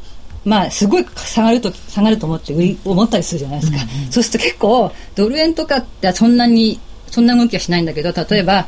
[0.45, 3.79] まあすごい下がると下がると思って売り思ったりするじゃないですか。
[4.11, 6.79] そうすると結構ドル円とかってそんなに
[7.11, 8.59] そんな動きはしないんだけど例えば。
[8.59, 8.65] うん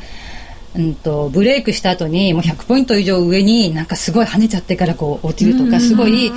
[1.03, 6.31] とブレイクした後にもう100ポイント以上上になんかすごい跳ねちゃってからこう落ちるとかすごい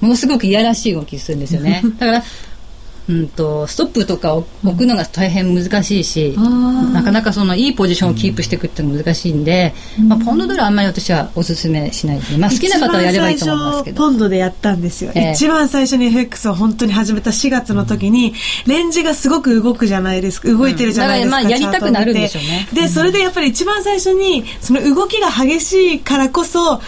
[0.00, 1.82] ものすごくいやらしい動きするんですよね。
[1.98, 2.24] だから
[3.08, 6.36] うんとストップとか置くのが大変難しいし、
[6.92, 9.74] なかなかそのいいポジションをキープしていくっていうのが難しいんで、
[10.08, 13.96] まあ、ポンドドルはあんまり私はおすすめしないでまあ、好きな方はやればいいと思いますけど。
[13.96, 15.32] 一番最初ポンドでやったんですよ、ええ。
[15.32, 18.34] 一番最初に FX を本当に始めた4月の時に
[18.66, 21.44] レンジがすごく動くじゃないですか動いてるじゃないですか、うん。
[21.44, 22.68] だからまあやりたくなるんでしょうね。
[22.72, 26.80] でそれでやっぱり一番最初にその動きが激しいからこそあ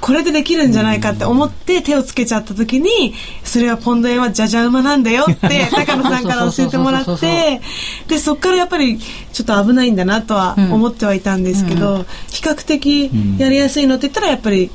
[0.00, 7.60] これでできるんじゃないかって思って手をつけちゃった時にそれはポンド円はじゃじゃ馬なんだよって高野さんから教えてもらって
[8.08, 14.70] でそこからやっぱりちょっと危ないんだなとは思ってはいたんですけど、比較的やりやすいのって言ったらやっぱり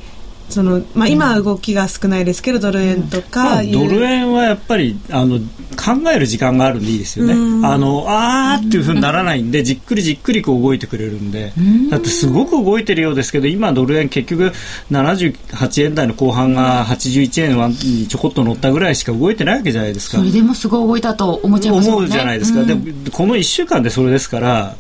[0.50, 5.40] その、まあ、今は動きが少ないですけどドル円とまかいう、あドル円はやっぱりあの
[5.76, 7.34] 考える時間があるんでいいですよね。
[7.68, 11.54] あのあーっていうふうにならないんでじっくりじっくりこう動いてくれるんで。
[11.90, 14.52] だってすごく動いてるようですけど今ドル円結局
[14.92, 20.18] 78円台の後半が81円にちょこっと乗ったぐらいしか動いてないわけじゃないですか。
[20.18, 20.24] そ。
[20.24, 21.94] れでもすごい動いたと思っちゃいますね。
[21.94, 24.76] 思うじゃないですか、でもこの1週間でそれですから、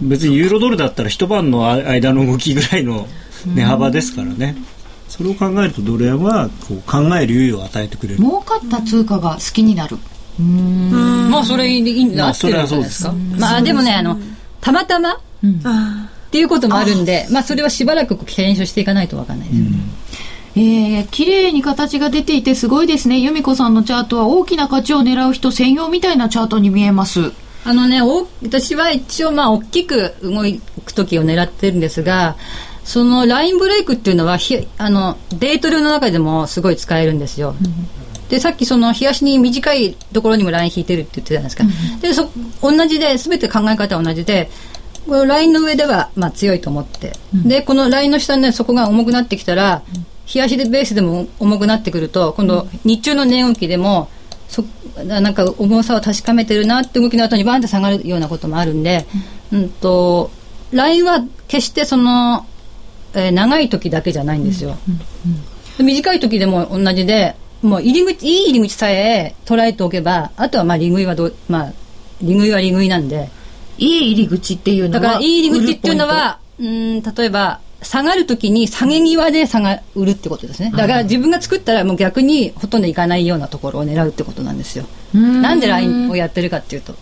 [0.00, 3.06] 別にユーロドルだったら一晩の間の動きぐらいの
[3.46, 4.56] 値幅ですからね、
[5.16, 8.18] それを考えるとドル円はこう考える猶予を与えてくれる。
[8.18, 9.96] 儲かった通貨が好きになる。
[10.40, 13.10] まあそれいいいいまあ合ってるんじゃないですか？
[13.10, 14.18] それはそうまあでもねあの
[14.60, 15.18] たまたまっ
[15.64, 19.48] あていうこともあるんでまあそれはしばらく検証していかないとわかんない。
[19.48, 19.60] です
[20.56, 23.18] えー、綺麗に形が出ていてすごいですね。
[23.18, 27.32] 由美子さんのチャートは大きな価値を狙う人専用みたいなチャートに見えます。
[27.64, 30.42] あのね、お私は一応まあ大きく動
[30.84, 32.36] く時を狙ってるんですが、
[32.84, 37.54] そのラインブレイクっていうのはひあのデートルの中でもすごい使えるんですよ。
[38.28, 42.30] でさっきその日足に短いところにもライン引いてるって言ってたじゃないですか。
[42.30, 44.50] でそ同じで全て考え方は同じで。
[45.06, 49.82] このラインの上ではまあ強いと思って、でこのラインの下でそこが重くなってきたら、
[50.24, 54.08] 日足でベースでも重くなってくると今度日中の値動きでも
[54.48, 54.64] そ
[55.04, 59.04] なんか重さを確かめてるなって動きの後にバンって下がるようなこともあるんで、
[59.52, 60.30] うん、と
[60.72, 62.46] ラインは決してその、
[63.14, 64.76] えー長い時だけじゃないんですよ、
[65.78, 71.72] で短い時でも同じでもう入り口いい入り口さえ捉えておけばあとはまあ利食いはどうまあ
[72.20, 73.30] 利食いは利食いなんで。
[73.78, 80.70] いい入り口っていうのはだからいい入り口っていうのはうん例えば下がるときに下げ際で下が売るってことですね。
[80.70, 84.86] だから自分が作ったらもう逆にほとんどいかないようなところを狙うってことなんですよ。
[85.12, 86.94] なんでラインをやってるかっていうと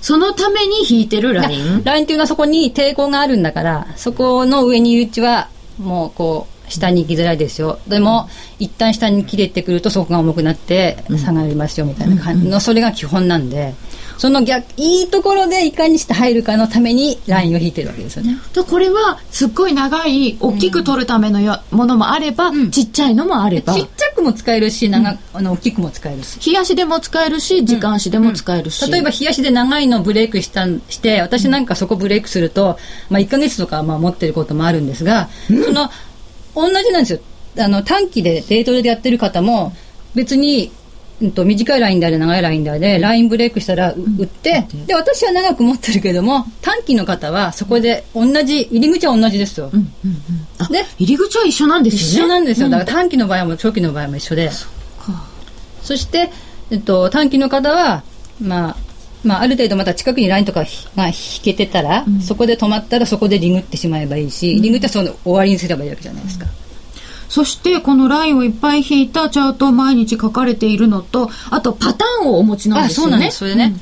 [0.00, 1.84] そのために引いてるライン？
[1.84, 7.78] ラインっていうのはそこに抵抗があるんだからそこの上にいるうちはもうこう下に行きづらいですよ。
[7.88, 13.74] でも一旦下に切れてくるとそこが重くなって下がりますよみたいな感じのそれが基本なんで
[14.20, 18.36] その逆いいところでいかにして入るかのためにラインを引いてるわけですよね。
[18.52, 23.72] とこれはすっごい長い大きく取るためのよものもあれば、ちっちゃいのもあれば。
[23.72, 26.38] ちっちゃくも使えるし長あの大きくも使えるし。
[26.38, 32.78] 日足でも使えるし時間足でも使えるし、例えば日足で長いのをブレイクしたんして私なんかそこブレイクすると、
[33.08, 35.88] まあ、1か月とかまあ持ってることもあるんですが、その
[36.54, 37.20] 同じなんですよ。
[37.58, 39.72] あの短期でデートでやってる方も
[40.14, 40.72] 別に、
[41.20, 49.70] うん、と短いラインであれ長いラインであれラインブレイクしたらう売ってで私は長く持ってるけども短期の方はそこで同じ入り口は同じですよ、
[50.58, 52.24] あで入り口は一緒なんです一よね。
[52.24, 54.50] 緒なんですよ、だから短期の場合も長期の場合も一緒で。
[55.82, 56.30] そして、
[56.70, 58.02] えっと、短期の方は、
[58.40, 58.76] まあ
[59.24, 60.64] まあ、ある程度また近くにラインとか
[60.96, 66.46] が引けてたら、そこで止まったらそこでリグってしまえばいいし、リグってその終わりにすればいいわけじゃないですか、
[67.30, 73.08] そしてこのラインをいっぱい引いたチャートを毎日書かれているのとあとパターンをお持ちなんあですよね。
[73.08, 73.38] そうなんです。
[73.38, 73.76] それでね、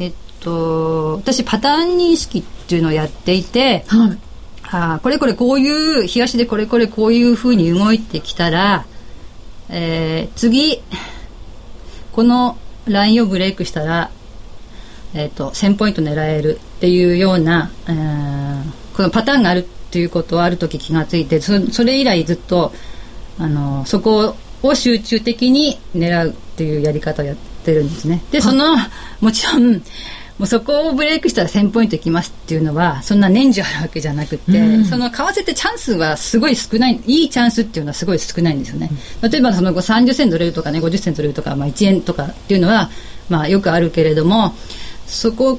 [0.00, 4.18] えっと私パターン認識っていうのをやっていてはい。
[4.70, 8.86] あーこれこれこういう日足でこれこれこういうふうに動いてきたら
[9.68, 10.80] えー次
[12.12, 14.10] このラインをブレイクしたら、
[15.14, 18.62] えー、と1000ポイント狙えるっていうような、えー
[18.96, 22.72] このパターンがあるっていうことをある時気がついてそそれ以来ずっと
[23.38, 28.22] あのそこを集中的に狙うっていうやり方をやってるんですね。
[28.30, 28.76] でその
[29.20, 38.90] もちろんもうそこをブレイクしたら1000ポイントいきますっていうのはそんな年中あるわけじゃなくて、その為替ってチャンスはすごい少ないいいチャンスっていうのはすごい少ないんですよね、
[39.22, 42.90] 例えばその30銭取れるとかね50銭取れるとか、まあ、1円とかっていうのは、
[43.28, 44.54] まあ、よくあるけれども
[45.08, 45.58] そこ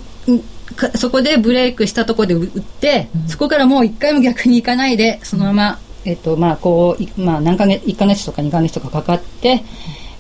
[0.95, 9.63] そこでブレイクしたところで打って、そこからもう一回も逆に行かないでそのまま、えっとまあこういまあ、何ヶ月1ヶ月とか2ヶ月とかかかって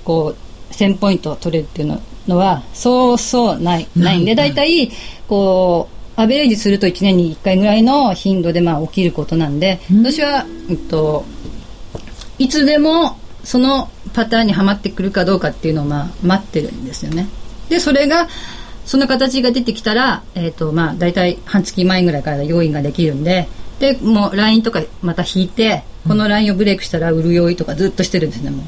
[0.03, 0.35] こ
[0.69, 4.91] う1000ポイント取れるっていうののはそうそうないないんで大体
[5.27, 11.23] こうアベレージすると1年に1回ぐらいの頻度でまあ起きることなんで、私は、えっと、
[12.37, 17.29] いつでもそのパターンにはまってくるかどうかっていうのをまあ待ってるんですよね。
[17.69, 18.27] でそれが
[18.89, 23.47] その形が出てきたら、えーとまあ、大体半月前ぐらいから用意ができるんで
[23.79, 28.65] でもうラインとかまた引いてこのラインをブレイクしたら売る用意とかずっとしてるんですねもう。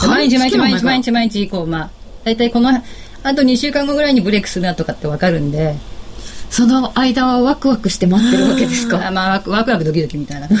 [0.00, 1.90] で毎日毎日毎日毎日毎日こうまあ
[2.24, 5.76] 大体このあと2週間後ぐらいにブレイクするなとかって分かるんで。
[6.50, 9.06] その間はワクワクして待ってるわけですか？
[9.06, 10.48] あまあワクワクワクドキドキみたいな。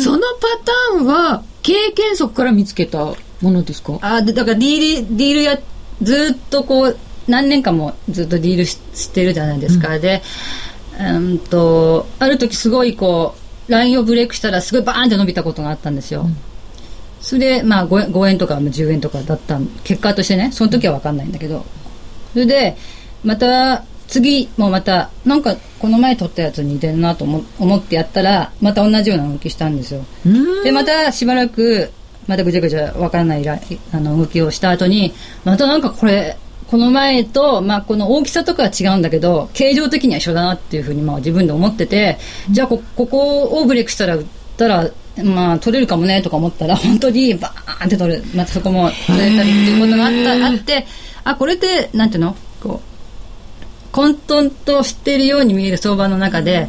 [0.00, 0.22] そのパ
[0.64, 3.98] ターンは経験則から見つけたものですか？
[4.00, 5.58] あでだからディールディールや
[6.02, 10.22] ずっとこう何年間もずっとディールししてるじゃないですか、で
[10.98, 13.34] うんとある時すごいこ
[13.68, 16.26] うラインをブレイクしたらすごいバーンって伸びたことがあったんですよ、
[17.20, 21.64] それでまあ 5, 5円とか10円とかだった結果としてねその時は分かんないんだけど。
[22.32, 22.76] それで
[23.24, 30.04] また次もまたなんかこの前撮ったやつに似てるなと思思ってやったらまた同じような動きしたんですよ。
[30.64, 31.90] でまたしばらく
[32.28, 33.58] またぐちゃぐちゃわからないラ
[33.92, 35.12] あの動きをした後に
[35.44, 36.36] またなんかこれ
[36.70, 42.18] この前と、まあ、この大きさとかは違うんだけど形状的には一緒だなっていうふうにまあ自分で思ってて
[42.50, 44.26] じゃあこここをブレイクしたら打っ
[44.58, 44.90] たら
[45.24, 48.22] まあ取れるかもねとか思ったら本当にバーンって取る。
[48.34, 50.86] またそこも取れたりっていうことがあったあって
[51.24, 52.36] あこれってなんていうの？
[52.62, 56.68] こう混沌としているように見える相場の中で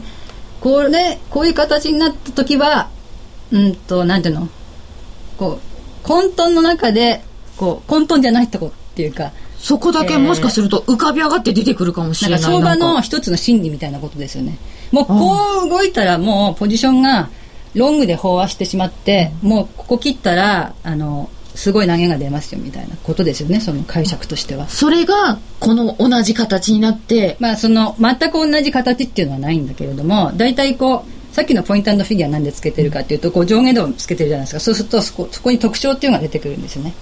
[0.62, 2.90] これこういう形になった時は
[3.52, 4.48] うんとなんていうの？
[5.40, 5.60] こ
[6.04, 7.24] う混沌の中で
[7.58, 12.42] こう混沌じゃないとこっていうかそこだけもしかすると浮かび上がって出てくるかもしれない。
[12.42, 14.58] なんか相場の一つの心理みたいなことですよね。
[14.92, 17.30] もうこう動いたらもうポジションが
[17.76, 23.60] ロングで飽和してしまってもうここ切ったらあのすごい投げが出ますよみたいなことですよね。
[23.60, 24.70] その解釈としては。
[24.70, 27.36] それがこの同じ形になって。
[27.40, 34.60] まあその全く同じ形っていうのはないんだけれども大体こうさっきのポイントフィギュアなんでつけてるかっていうとこう上下動をつけてるじゃないですか。
[34.60, 36.94] そうするとそこそこに特徴っていうのが出てくるんですよね。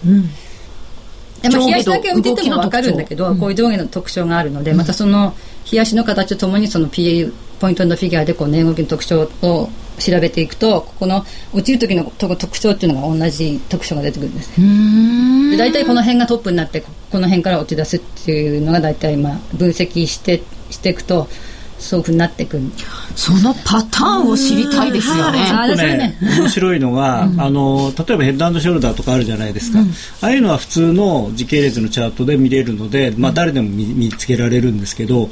[1.42, 5.36] でまあ、上下動冷やしだけを見てても分かるんだけど、こういう上下の特徴があるので、またその
[5.72, 14.52] 冷やしの形とともにその PA ポイントフィギュアでこう値動きの特徴を調べていくとここの落ちる時のと特徴っていうのが同じ特徴が出てくるんです。
[15.52, 21.28] で大体この辺がトップになってここの辺から落ち出すっていうのが大体まあ分析してしていくと
[21.80, 22.60] そういうふうになっていく
[23.16, 26.18] そのパターンを知りたいですよね、あ結構それねね。
[26.40, 29.80] 面白いのが、あの例えばヘッドショルダーとかあるじゃないですか、
[30.22, 35.30] ああいうのは普通の時系列のチャートで見れるので、まあ、誰でも見見つけられるんですけど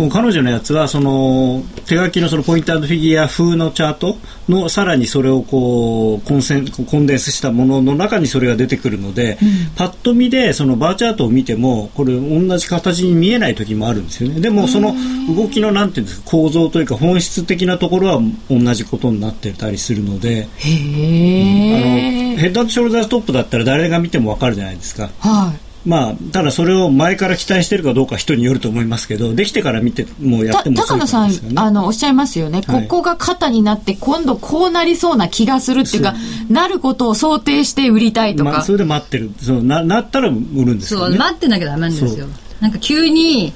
[0.00, 4.16] この彼女のやつはその手書きのそのポイントフィギュア風のチャート
[4.48, 9.36] のさらにそれをこうコンセンコンデンスしたものの中にそれが出てくるので、
[9.76, 14.40] パッと見でそのバーチャートを見てもこれ同じ形に見えない時もあるんですよね。
[14.40, 14.94] でもその
[15.36, 25.10] 動きのなんていうんですか構造というか本質的なところは同じことになってたりするのであのへえヘッドショルダーストップだったら誰が見てもわかるじゃないですか。
[25.18, 31.30] はいまあ、ただそれを前から期待してるかどうかは人によると思いますけどできてから見てもうやたっても高野さん。
[31.56, 36.14] あの、おっしゃいますよね、はいここが肩になって、今度こうなりそうな気がするっていうか、
[36.48, 38.50] なることを想定して売りたいとか。
[38.50, 40.38] まあ、それで待ってるそうななったら売る
[40.74, 41.18] んですそう、よね。
[41.18, 42.28] 待ってなきゃダメなんですよそう。
[42.60, 43.52] なんか急に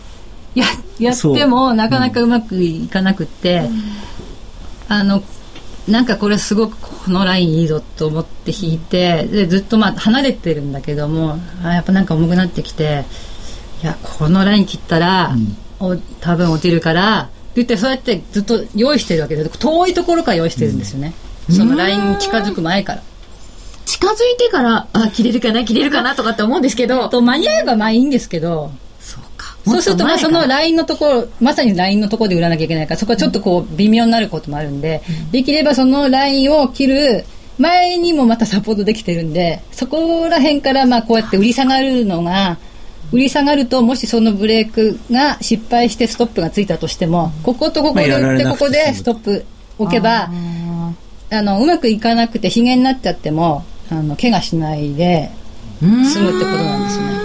[0.55, 0.65] や
[0.99, 3.69] やってもなかなかうまくいかなくって、
[4.89, 5.23] あの
[5.89, 13.05] なんかこれすごくこのラインいいぞと思って引いてでずっとまあ離れてるんだけどもあやっぱなんか重くなってきて
[13.83, 15.35] いやこのライン切ったら、
[15.79, 21.13] お多分落ちるからって言ってそうやってずっと用意してるわけで遠いところから用意してるんですよね、
[21.51, 23.03] そのラインに近づく前から。
[23.85, 28.73] 近づいてから、あ、切れるかな、切れるかなとかって思うんですけど、と間に合えばまあいいんですけど
[29.65, 35.03] そうするとまあそのララインのところまさにラインのところで売らなきゃいけないからそこはちょっとこう微妙になることもあるんで、
[35.33, 37.25] できればそのラインを切る
[37.59, 42.59] 前にもまたサポートできてるんでそこら辺からまあこうやって売り下がるのが
[43.13, 49.45] 売り下がるともしそのブレークが失敗してストップがついたとしてもこことここで売ってここでストップ
[49.79, 50.31] 置けば
[51.31, 55.31] あのうまくいかなくてひげになっちゃってもあの怪我しないで
[55.81, 57.24] 済むってことなんですね。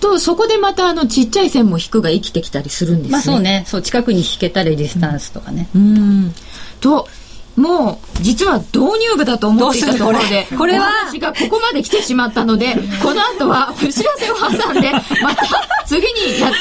[0.00, 3.12] とそこでまたあのちっちゃい線も引くが生きてきたりするんですね。
[3.12, 3.64] まあそうね。
[3.66, 5.68] そう近くに引けたレジスタンスとかね。
[5.74, 6.34] うん。
[6.80, 7.08] と
[7.56, 10.78] もう実は導入部だと思っていたところでこれ？
[10.78, 10.88] は？
[11.10, 14.92] 私がここまで来てしまったのでこの後はお知らせを挟んで
[15.22, 15.46] また
[15.86, 16.52] 次にやっ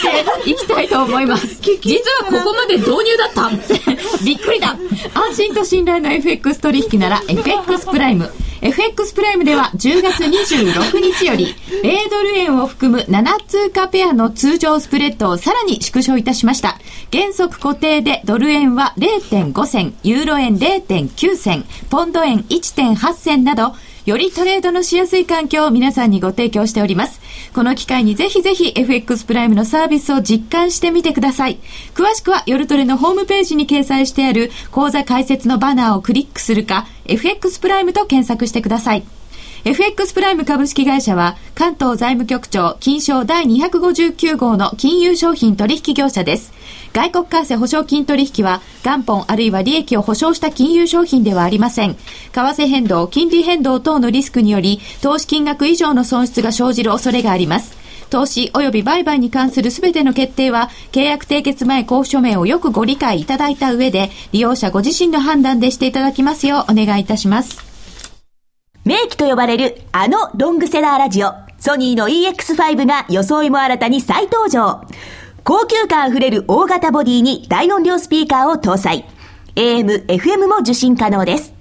[0.44, 1.48] ていきたいと思います。
[1.62, 3.50] 実はここまで導入だった。
[4.24, 4.78] びっくりだ。
[5.14, 8.32] 安心と信頼の FX 取引なら FX プライム
[8.66, 11.54] FX プライムでは10月26日より
[11.84, 16.80] 米ドル円を含む7通貨ペアの通常スプレッドをさらに縮小いたしました。
[17.14, 23.76] 原則固定でドル円は0.5銭ユーロ円0.9銭ポンド円1.8銭など
[24.06, 27.20] よりトレードのしやすい環境を皆さんにご提供しております。
[27.56, 31.58] この機会にぜひぜひ FX プライムのサービスを実感してみてください。
[31.96, 39.04] 詳しくは夜トレのホームページに掲載してある講座解説のバナーをクリックするか FX プライムと検索してください。
[39.64, 46.54] FX プライム株式会社は関東財務局長金賞第259号の金融商品取引業者です。
[46.96, 51.96] 外国為替保証金取引は元本あるいは利益を保証した金融商品ではありません。
[51.96, 52.00] 為
[52.32, 57.76] 替変動、金利変動等のリスクにより投資金額以上の損失が生じる恐れがあります。
[58.10, 67.60] 投資及び売買に関するすべての決定は、契約締結前交付書面をよくご理解いただいた上で、利用者ご自身の判断でしていただきますようお願いいたします。
[68.86, 74.82] 名機と呼ばれるあのロングセラーラジオ、ソニーの EX5 が装いも新たに再登場。
[75.48, 79.06] 高級感あふれる大型ボディに大音量スピーカーを搭載。
[79.56, 81.54] AM、FM も受信可能です。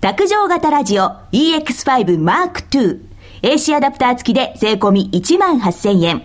[0.00, 3.00] 卓上型ラジオ EX5 Mark II。
[3.42, 6.22] AC アダプター付きで税込み1万8000円。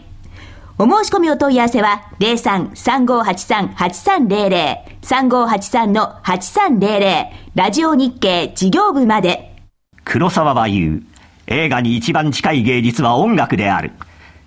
[0.77, 9.63] お申し込みお問い合わせは03-3583-8300 3583-8300ラジオ日経事業部まで。
[10.03, 11.03] 黒沢は言う。
[11.47, 13.93] 映画に一番近い芸術は音楽である。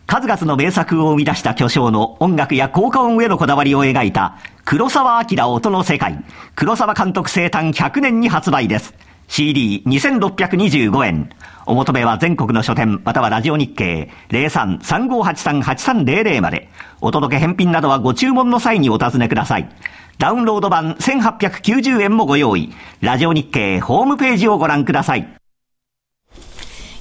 [0.07, 6.25] 数々の名作を生み出した巨匠の音楽や効果音へのこだわりを描いた黒沢明音の世界。
[6.55, 8.95] 黒沢監督生誕100年に発売です。
[9.29, 11.31] CD2625 円。
[11.67, 16.69] お求めは全国の書店またはラジオ日経03-3583-8300まで。
[17.01, 19.69] お届け返品などはご注文の際にお尋ねください。
[20.19, 22.73] ダウンロード版1890円もご用意。
[23.01, 25.44] ラジオ日経ホームページをご覧ください。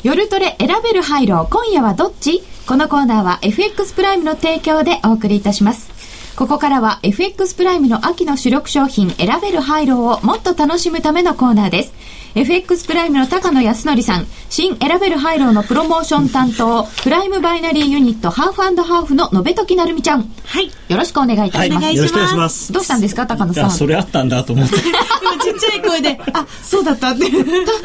[0.03, 2.41] 夜トレ選べるハイロー今夜はどっち？
[2.67, 5.91] このコーナーは FX プライムの提供でお送りいたします。
[6.35, 11.93] ここからは FX プライムの秋の主力商品選べるハイローをもっと楽しむためのコーナーです。
[12.35, 20.23] FX プライムの高野康則さん、新選べるハイローのプロモーション担当、プライムバイナリーユニットハーフハーフの延時なるみちゃん。
[20.45, 20.65] はい。
[20.89, 21.95] よろしくお願いいたします。
[21.95, 22.73] よろしくお願いします。
[22.73, 23.71] どうしたんですか、高野さん？
[23.71, 24.75] それあったんだと思って。
[25.21, 27.29] 今ちっちゃい声で、あ、そうだったって。
[27.29, 27.37] た、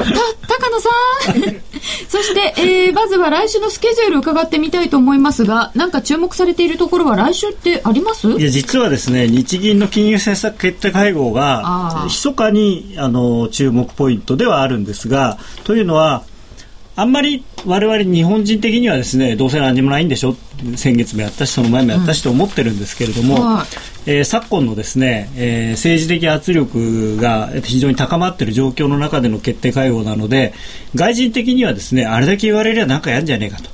[0.03, 0.11] た、
[0.47, 0.89] 高野さ
[1.31, 1.68] ん？
[2.09, 8.29] そして、えー、まずは来週のスケジュール伺ってみたいと思いますが、なんか注目されているところは来週ってあります？
[8.31, 16.23] いや、実はですね、日銀の金融政策決定会合が、密かに、あの、注目ポイントではあるんですが、というのは、
[16.99, 20.35] あんまり我々日本人的にはですねどうせ何もないんでしょ？
[20.75, 23.67] 先月もやったしその前もやったしと思ってるんですけれども、はい
[24.05, 30.53] えー昨今のですね、えー政治的圧力が非常に高まっている状況の中での決定会合なので
[30.95, 33.69] 外人的にはですねあれだけ言われりゃなんかやんじゃねえかと。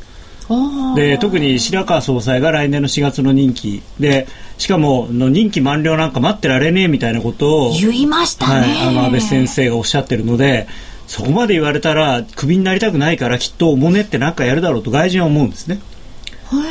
[0.95, 4.27] で特に白川総裁が来年の4月の任期で
[4.59, 8.59] しかもの任期満了なんか待ってられねえみたいなことを言いましたね。
[8.61, 10.67] はい、あの安倍先生がおっしゃってるので
[11.07, 15.79] そこまで言われたらクビになりたくないからきっとおもねってなんかやるだろうと外人は思うんですね。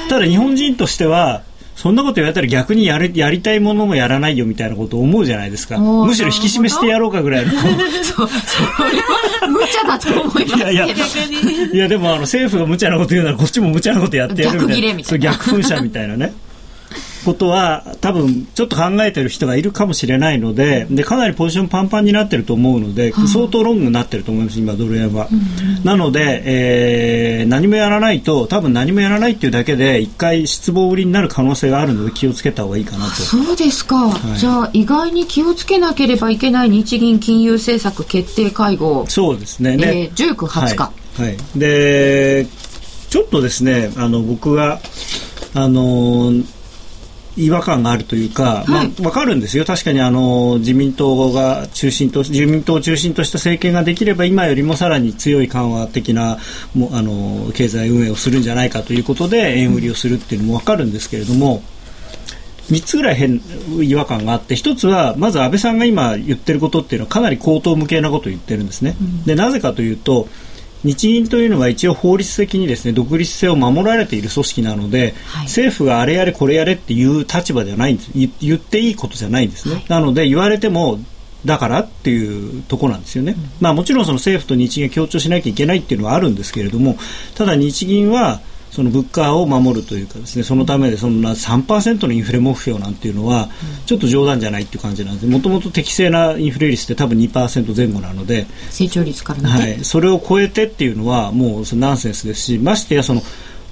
[0.09, 1.43] ただ日本人としては
[1.77, 5.79] そんなこと言われたら逆にやるやりたいものもやらないよみたいなことを思うじゃないですか。
[5.79, 7.53] むしろ引き締めしてやろうかぐらいの。
[7.53, 10.71] そう、それは無茶だと思いますけど。
[10.71, 10.95] いやいや
[11.73, 14.77] いやでもあの政府が無茶なこと言うならこっちも無茶なことやってやるみたいな。
[14.77, 15.33] 逆ギレみたいな。
[15.33, 16.33] そう逆噴射みたいなね
[17.25, 25.29] ことは多分ちょっと考えてる人がいるかもしれないのででかなりポジションパンパンになってると思うので、相当ロングになってると思います今ドル円は、
[25.85, 33.13] なので、えー何もやらないと多分何もやらないっていうだけで一回失望売りになる可能性があるので気をつけた方がいいかなと。
[33.13, 33.97] そうですか、
[34.37, 39.75] じゃあ意外に気をつけなければいけない日銀金融政策決定会合、そうですね。
[39.75, 41.37] えでー、19、20日、はい、はい。
[41.57, 42.47] で
[43.11, 44.81] ちょっとですねあの僕が
[45.55, 46.33] あの
[47.37, 49.65] 違和感があるというか、まあ、わかるんですよ。
[49.65, 56.39] 確かにあの、自民党が中心と、自民党を中心とした政権ができれば、今よりもさらに強い緩和的な、
[56.75, 61.63] もあの、経済運営をするんじゃないかということで、円売りをするっていうのもわかるんですけれども、
[62.71, 63.41] 3つぐらい変
[63.83, 68.97] 違和感があって1つはまず安倍さんが今言ってることっていうのはかなり口頭無形なことを言ってるんですね。
[68.99, 70.29] うん、でなぜかというと
[70.85, 78.11] 日銀というのは一応法律的にですね独立性を守られている組織なので、はい、政府があれやれこれやれっていう立場ではないんです。
[78.41, 81.01] 言っていいことじゃないんですね、はい、なので言われても
[81.45, 86.97] だからっていうところなんですよね、うん、まあ、もちろんその政府と日銀が協調しなきゃいけないっていうのはあるんですけれども
[87.35, 88.41] ただ日銀は
[88.75, 93.49] その物価を守るというかですねそのためでそんな3%のインフレ目標なんていうのは
[93.87, 103.23] ちょっと冗談じゃないっていう感じなんですもともと適正なインフレ率って多分2%前後なので成長率からね、はい、それを超えてっていうのはもうナンセンスですしましてやその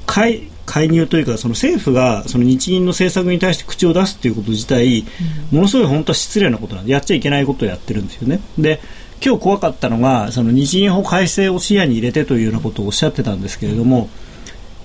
[0.06, 5.04] 介介入というかその政府がその日銀の政策に対して口を出すということ自体、
[5.50, 8.40] ものすごい本当は失礼なことなんでやっちゃいけないことをやってるんですよね。
[8.56, 8.80] で
[9.24, 14.08] 今日怖かったのがその日銀法改正を視野に入れてというようなことをおっしゃってたんですけれども、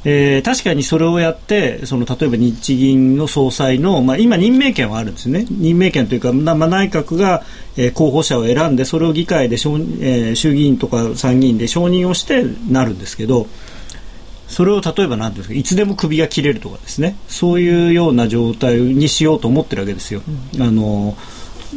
[0.06, 5.45] えー、確かにそれをやってその例えば日銀の総裁の、まあ、今、任命権はあるんですね。
[5.50, 7.43] 任命権というか、まあ、内閣が、
[7.76, 13.48] えー、候補者を選んでそれを議会で、えー、衆議院とか参議院で承認をしてなるんですけど
[14.48, 17.18] それを例えば何ですかいつでも首が切れるとかですね。
[17.28, 20.22] そういうような状態にしようと思ってるわけですよ。
[20.56, 21.18] うん、あの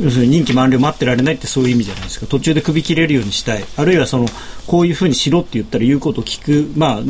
[0.00, 2.26] 要するに任期満了待ってられないってそういう意味じゃないですか。
[2.26, 3.64] 途中で首切れるようにしたい。
[3.76, 4.26] あるいはその
[4.66, 6.70] こういうふうにしろって言ったら言うことを聞く。
[6.76, 7.00] まあ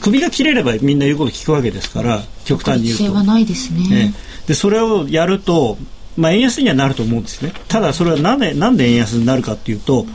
[0.00, 3.14] 首が切れればみんな言うことを聞くわけですから極端に言うと。
[3.14, 4.14] はないですね、ね、
[4.46, 5.78] でそれをやると、
[6.16, 7.52] まあ、円安にはなると思うんですね。
[7.66, 10.06] ただそれはなんでなんで円安になるかっていうと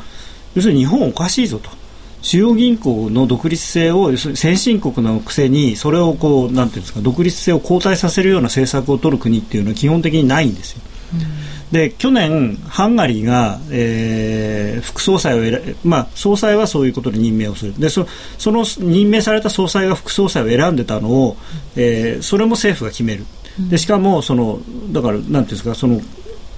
[0.56, 1.70] 要するに日本おかしいぞと。
[2.22, 10.82] 中央銀行の独立性を先進国のくせにそれをこうなんていうんですか独立性を後退させるような政策を取る国っていうのは基本的にないんですよ。
[11.16, 11.43] うん
[11.74, 18.06] で去年、ハンガリーが、えー、副総裁を選まあ、総裁はそういうことで任命をするでそ
[18.38, 21.38] その任命された総裁が副総裁を選んでたのを、
[21.76, 23.26] えー、それも政府が決める
[23.72, 24.60] でしかもその
[24.92, 26.00] だからなんていうんですかその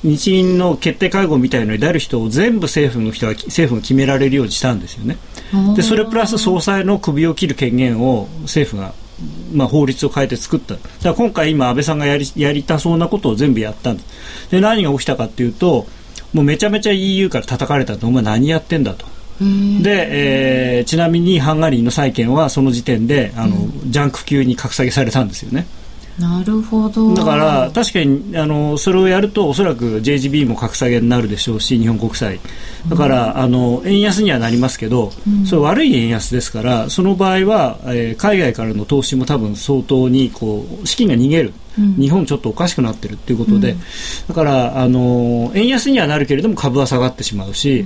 [0.04, 5.18] 日銀の決定会合みたいのに出る人を全部政府の人が政府が決められるようにしたんですよね。
[5.76, 8.94] でそれプラス総裁の首を切る権限を政府が
[9.54, 10.76] まあ、法律を変えて作った。
[10.76, 14.52] だから今回今安倍さんがやりやりたそうなことを全部やったんです。
[14.52, 15.88] で、何が起きたかっていうと、
[16.34, 19.06] もうめちゃめちゃ EU から叩かれたと、お前何やってんだと。
[19.40, 25.68] で、えー、ちなみにハンガリーの債券はその時点であの、ジャンク級に格下げされたんですよね。
[26.20, 27.14] なるほど。
[27.14, 32.40] だから確かにあのそれをやるとおそらく JGB も格下げになるでしょうし日本国債。
[32.88, 43.76] だから、うん、あの円安にはなりますけど、うん、それ悪い円安ですからその場合は、えー、海外からの投資も多分相当にこう資金が逃げる、うん、日本ちょっとおかしくなってるっていうことで、
[44.30, 47.86] だからあの円安にはなるけれども株は下がってしまうし、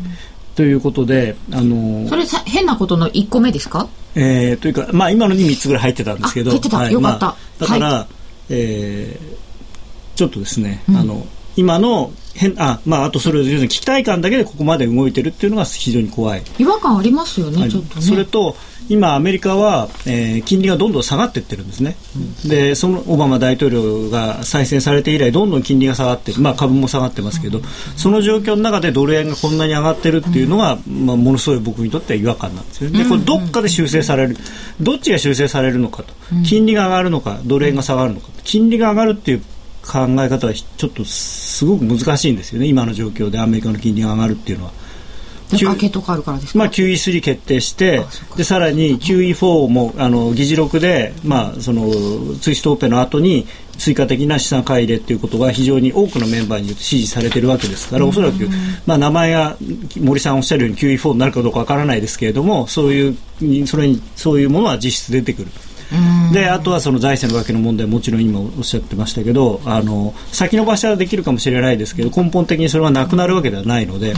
[0.56, 3.88] ということで、あのそれさ変なことの1個目ですか？
[4.16, 7.26] えー、というか、まあ、今のに3つぐらい入ってたんですけど、入ってた、はい、よかった。
[7.28, 8.19] まあ、だから、はい
[8.50, 11.26] えー、ちょっとですね、うん、あの
[11.60, 16.44] 今の変あまああとそれ要するに期待感だけでここまで動いてるっていうのが非常に怖い。
[16.58, 18.02] 違和感ありますよねちょっとね。
[18.02, 18.56] それと
[18.88, 21.98] 今アメリカは、えー、金利がどんどん下がっていってるんですね、
[22.44, 27.64] うん、でそのオバマ大統領が再選されて以来どんどん金利が下がってまあ株も下がってますけど、うん、
[27.98, 33.04] その状況の中でドル円がこんなに上がってるっていうのは、まあ、ものすごい僕にとっては違和感なんですよね。
[33.04, 34.38] でこれどっかで修正される
[34.80, 36.14] どっちが修正されるのかと。
[36.46, 39.44] 金利が上がるのかドル円が下がるのか金利が上がるっていう
[39.82, 44.72] 考え方はちょっとすごく難しいんですよね、今の状況でアメリカの金利が上がるっていうのは。
[45.58, 48.04] 崖とかあるからですか、まあ、QE3 決定して
[48.38, 51.90] でさらに QE4 もあの議事録で、まあ、その
[52.40, 58.48] ツイストオペの後に追加的な資産買い入れということが非常に多くのメンバーによって支持されているわけですからおそらく、
[58.86, 59.58] まあ、名前が
[60.00, 63.18] 森さんおっしゃるように QE4 になるかどうかわからないですけれどもそういう
[63.66, 65.48] それにそういうものは実質出てくる。
[66.32, 74.14] であとはその財政の崖の問題もちろん今おっしゃってましたけどあの先延ばしはできるかもしれないですけど根本的にそれはなくなるわけではないので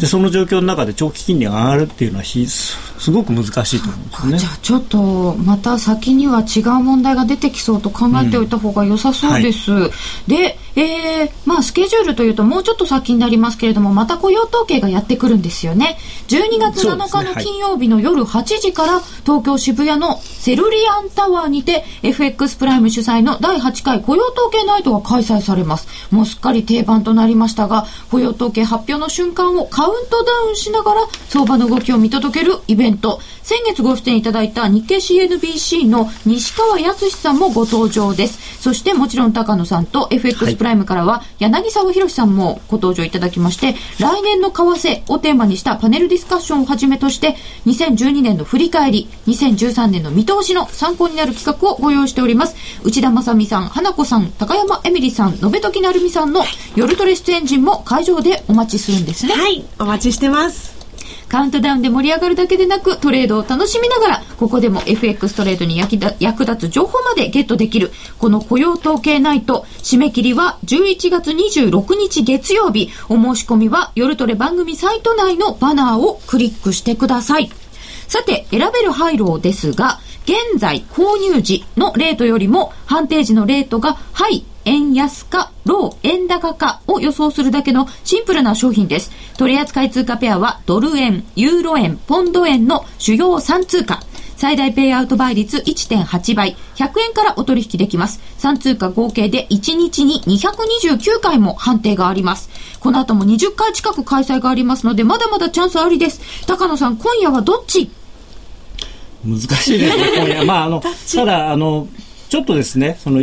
[0.00, 4.38] でその状況の中で長期金利が上がるっていうのはひすごく難しいと思うんですね。
[4.38, 9.72] じゃあちょっとまた先には違う問題が出てきそうと考えておいた方が良さそうです。
[9.72, 9.90] うんはい、
[10.26, 15.96] でえー、まあスケジュールというともうちょっと先になりますけれども、また雇用統計がやってくるんですよね。
[16.28, 25.88] 12月7日の金曜日の夜8時から東京渋谷のセルリアンタワーにて FX プライム主催の第8回雇用統計ナイトが開催されます。
[26.10, 33.18] もうすっかり定番となりましたが、雇用統計発表の瞬間をカウントダウンしながら相場の動きを見届けるイベント。
[33.42, 38.60] 先月ご出演いただいた日経 CNBC の西川康さんもご登場です。
[38.60, 47.36] そしてもちろん高野さんと FX プライムからは柳沢博さんもご登場いただきまして、来年の為替をテーマにしたパネルディスカッションをはじめとして、
[47.66, 52.56] 2012年の振り返り、2013年の見通しの参考になる企画をご用意しております。
[52.84, 56.42] 内田正美さん、花子さん、高山エミリさん、延時成美さんの
[56.74, 59.34] 夜トレ出演陣も会場でお待ちするんですね。
[59.34, 60.75] はい、お待ちしてます。
[61.28, 77.50] カウントダウンで盛り上がるだけでなく、トレードを楽しみながら、ここでも FX トレードに役立つ情報までゲットできる、この雇用統計ナイト、締め切りは11月26日月曜日、お申し込みは夜トレ番組サイト内のバナーをクリックしてください。
[78.06, 89.10] さて、選べる配慮ですが、現在購入時のレートよりも判定時のレートがハイ、円安か、ロー、円高かを予想するだけのシンプルな商品です。
[89.38, 94.02] 取扱通貨ペアはドル円、ユーロ円、ポンド円の主要3通貨。
[94.36, 98.20] 最大ペイアウト倍率1.8倍、100円からお取引できます。
[98.40, 102.50] 3通貨合計で1日に229回も判定があります。
[102.80, 106.20] この後も20回近く開催がありますので、まだまだチャンスありです。
[106.46, 107.90] 高野さん、今夜はどっち？
[109.24, 110.44] 難しいですね、今夜。
[110.44, 110.82] まあ、あの、
[111.14, 111.88] ただ、あの、
[112.28, 113.22] ちょっとですね、その、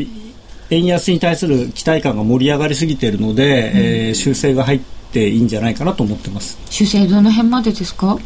[0.74, 4.80] 円安に対する期待感が盛り上がりすぎているので、うん、えー、修正が入っ
[5.12, 6.58] ていいんじゃないかなと思ってます。
[6.70, 8.18] 修正どの辺までですか？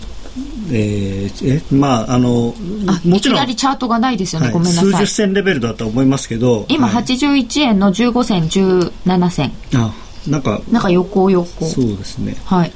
[0.71, 3.15] えー、えまああのもちろん。
[3.15, 4.91] いきなりチャートがないですよね、はい、ごめんなさい。
[4.91, 9.51] 数十銭レベルだと思いますけど今、はい、81円の15銭17銭。
[9.75, 9.93] あ
[10.27, 11.65] なんかなんか横横。
[11.65, 12.35] そうですね。
[12.45, 12.71] はい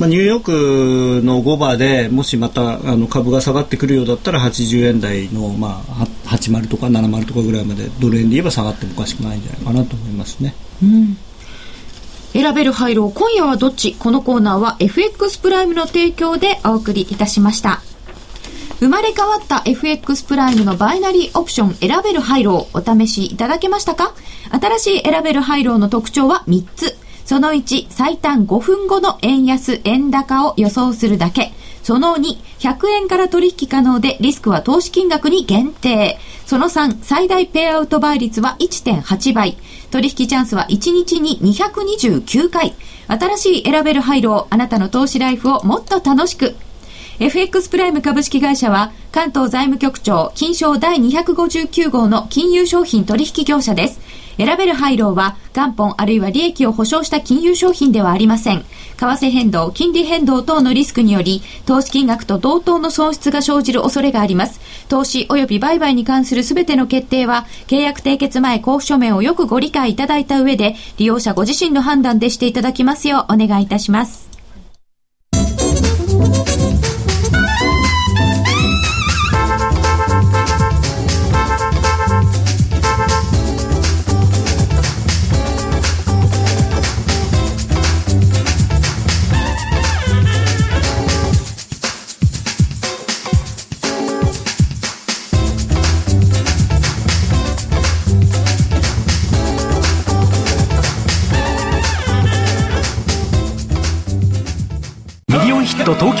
[0.00, 10.54] まあ、ニューヨークの5バーでもしまたあの株が下がってくるようだったら80円台の、まあ、80とか70とかぐらいまでドル円で言えば下がってもおかしくないんじゃないかなと思いますね。
[10.82, 11.16] うん
[12.32, 13.96] 選べる廃炉今夜はどっち？
[13.96, 17.82] このコーナーは FX プライムの提供でお送りいたしました。
[18.78, 24.14] 生まれ変わった FX プライムのバイナリーオプション選べる廃炉お試しいただけましたか？
[24.50, 26.96] 新しい選べる廃炉の特徴は3つ。
[27.30, 31.52] その1、最短5分後の円安、円高を予想するだけ。
[31.84, 32.22] その2、
[32.58, 36.18] 100円から取引可能でリスクは投資金額に限定。
[36.44, 39.56] その3、最大ペイアウト倍率は1.8倍。
[39.92, 42.74] 取引チャンスは1日に229回。
[43.06, 46.56] 新しい選べる配慮をあなたの投資ライフをもっと楽しく。
[47.20, 54.00] FX プライム株式会社は関東財務局長金賞第259号の金融商品取引業者です。
[54.40, 58.64] 選べる廃炉は元本あるいは利益を保証した金融商品ではありません。
[58.96, 64.58] 為替変動、金利変動等のリスクにより、投資金額と同等の損失が生じる恐れがあります。
[64.88, 74.29] 投資及び売買に関する全ての決定は、契約締結前交付書面をよくご理解いただいた上で、利用者ご自身の判断でしていただきますようお願いいたします。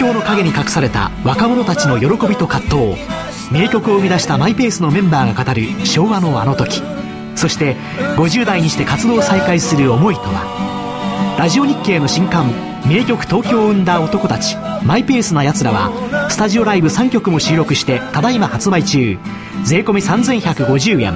[0.00, 2.96] 京の陰に隠された若者たちの喜びと葛藤。
[3.52, 6.80] 名曲を生み出したマイペースのメンバーが語る昭和のあの時。
[7.36, 7.76] そして
[8.16, 11.36] 50代にして活動を再開する思いとは。
[11.38, 12.50] ラジオ日経の新刊
[12.86, 14.56] 名曲東京を生んだ男たち。
[14.82, 15.92] マイペースな奴らは
[16.30, 19.18] スタジオライブ3曲も収録してただいま発売中。
[19.64, 21.12] 税込3150円。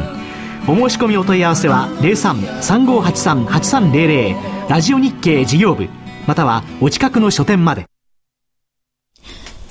[0.67, 5.89] お申し込みお問い合わせは03-3583-8300ラジオ日経事業部。
[6.27, 7.87] またはお近くの書店まで。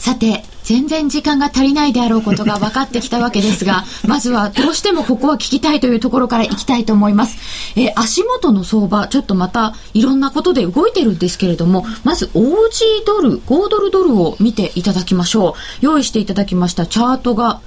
[0.04, 7.38] さて、全然時間が足りないであろうことが分かってきたわけですが、 まずはどうしてもここは聞きたいというところからいきたいと思います。
[7.78, 15.86] えー、足元の相場、ちょっとまたいろんなことで動いてるんですけれども、まず OG ドル、5ドルドルを見ていただきましょう。
[15.86, 17.62] 用意していただきましたチャートが、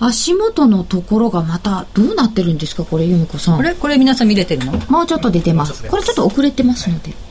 [0.00, 3.58] 足元のところがまたどうなってるんですかこれ、由美子さん。
[3.58, 4.72] これ、これ皆さん見れてるの？
[4.88, 5.84] もうちょっと出てます。
[5.84, 7.27] これちょっと遅れてますので。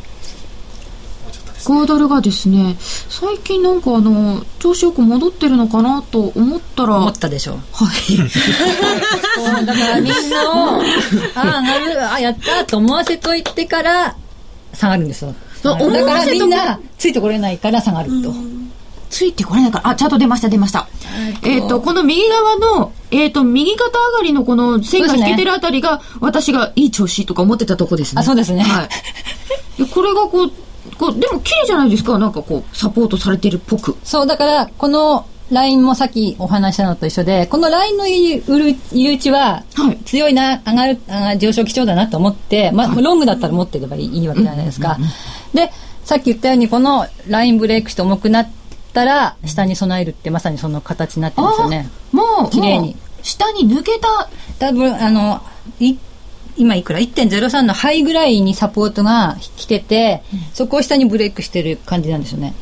[1.67, 7.59] 5ドルがですね、最近なんかあの、調子よく戻ってるのかなと思ったら、思ったでしょ。
[7.73, 8.15] はい。
[9.65, 10.81] だからみんなを、
[11.35, 14.15] あ、上がる、あ、やったと思わせといてから、
[14.73, 15.35] 下がるんですよ。
[15.61, 18.33] そうだからみんな、ついてこれないから下がると。
[19.09, 20.87] ついてこれないから、あ、ちゃんと出ました、出ました。
[21.43, 28.21] えっ、と、この右側の、えっ、と、右肩上がりのこの線が引けてるあたりが、私がいい調子とか思ってたとこですね。
[28.21, 28.89] あそうですねはい。
[29.83, 30.51] でこれがこう、
[30.97, 33.95] こう、でも綺麗じゃないですか、なんかこう、サポートされてるっぽく。
[34.03, 44.97] そう、だから、このラインもさっきお話したのと一緒で、このラインの入り入り口ははい、強いな、上がる、上がる上昇基調だなと思って、まあ、ロングだったら持ってればいいいいわけじゃないですか。
[45.53, 45.71] で、
[46.03, 48.49] さっき言ったように、このラインブレイクして重くなっ
[48.93, 51.89] たら、下に備えるってまさにその形になってますよね。
[52.11, 54.29] もう、綺麗に下に抜けた、
[54.59, 55.41] 多分、あの、
[55.79, 55.95] い
[56.57, 62.53] 今いくら ?1.03 のハイぐらいにサポートが来てて、そこを下にブレイクしてる感じなんですよね。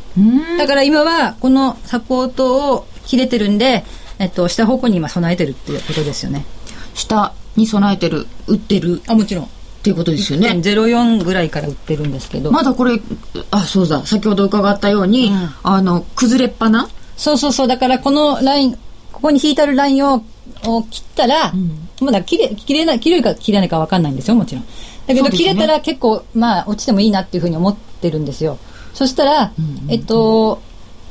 [0.58, 3.84] だから今は、このサポートを切れてるんで、
[4.20, 6.46] えっと、下方向に今備えてるっていうことですよね。
[6.94, 9.46] 下に備えてる、売ってるあ、もちろん。
[9.46, 9.48] っ
[9.86, 10.50] ていうことですよね。
[10.50, 12.52] 1.04ぐらいから売ってるんですけど。
[12.52, 13.00] まだこれ、
[13.52, 16.90] あ、そうだ、先ほど伺ったように、うんあの、崩れっぱな？
[17.18, 17.68] そうそうそう。
[17.68, 18.74] だからこのライン、
[19.12, 20.24] ここに引いてあるラインを
[20.66, 21.54] を切ったら、
[22.02, 24.66] まだ切れ、切れない、切れるか切れないか分かんないんですよ、もちろん。
[25.08, 28.58] だけど、切れたら結構、まあ、落ちてもいいなっていうふうに思ってるんですよ。
[28.94, 29.52] そしたら、
[29.90, 30.62] えっと、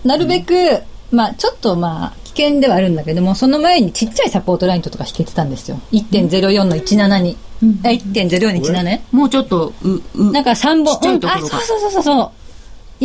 [0.04, 5.80] なるべく、まあ、ちょっとまあ、危険ではあるんだけども、その前にちっちゃいサポートラインとか引けてたんですよ。
[5.92, 7.36] 1.04の17に。
[7.84, 9.04] あ、1.04の17ね。
[9.12, 11.14] もうちょっと、う、う、なんか3本。
[11.14, 12.30] うんあ、そうそうそうそう。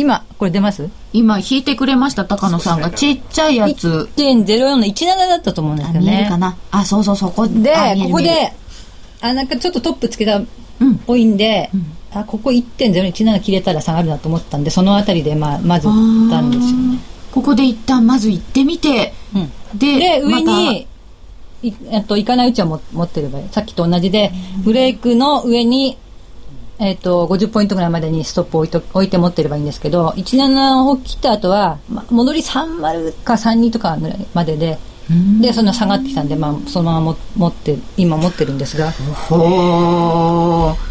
[0.00, 0.88] 今、これ出ます？
[1.12, 2.90] 今引いてくれました、高野さんが。
[2.90, 4.08] ちっちゃいやつ。
[4.16, 6.10] 1.04の17だったと思うんですあ、よね。
[6.10, 6.56] 見えるかな？
[6.70, 8.52] あ、そうそう、そこでここで、
[9.20, 10.44] あ、なんかちょっとトップつけたっ
[10.80, 11.70] うんぽいんで、
[12.12, 15.90] あ、ここ1.017切れたら下がるなと思ったんで、そのあたりで、まあ、まず売
[16.28, 16.98] ったんですよね。
[17.30, 20.88] ここで一旦まず行ってみて、うんで、で、上まに、
[21.62, 23.48] いえっと、行かないうちはも持ってればいい。
[23.50, 24.32] さっきと同じで、
[24.64, 25.96] ブレークの上に、
[26.80, 34.78] えっと、50ポイントぐらいまでにストップを置いと置いて持ってればいいんですけど、17を切った後は、まあ、戻り30か32とかぐらいまでで、
[35.40, 38.92] で、その下がってきたんで、まあ、そのままも持って、今持ってるんですが。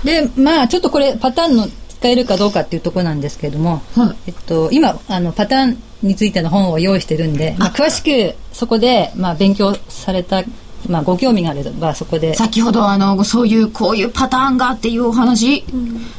[0.03, 4.15] で、まあ、ちょっとこれ、パターンの使えるかどうかっていうところなんですけれども、はい。
[4.27, 10.43] えっと、今、あの、パターンについての本を用意してるんで、まあ、詳しくそこで、まあ、勉強された、
[10.89, 15.63] まあ、ご興味があれば、そこで、先ほどあの、そういう、こういうパターンがっていうお話、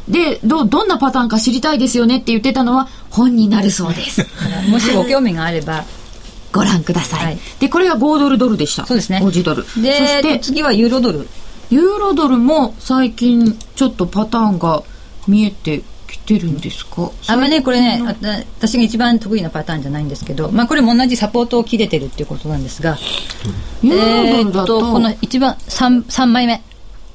[0.09, 4.27] で、ど、どんなパターンか知りたいですよねって言ってたのは本になるそうです。
[4.71, 5.85] もしご興味があれば、
[6.53, 7.25] ご覧ください。
[7.25, 8.87] はいで、これが5ドルドルでした。
[8.87, 9.65] そうですねオージードル。
[9.83, 11.29] で、そして、次はユーロドル。
[11.71, 14.83] ユーロドルも最近ちょっとパターンが
[15.29, 15.83] 見えて
[16.39, 17.11] きてるんですか？
[17.27, 18.03] あんまね、これね、
[18.59, 22.97] 私が一番得意なパターンじゃないんですけど、まあ、これも同じサポートを切れてるっていうことなんですが、
[23.83, 26.63] ユーロドルだえーっと、と、この一番、三三枚目。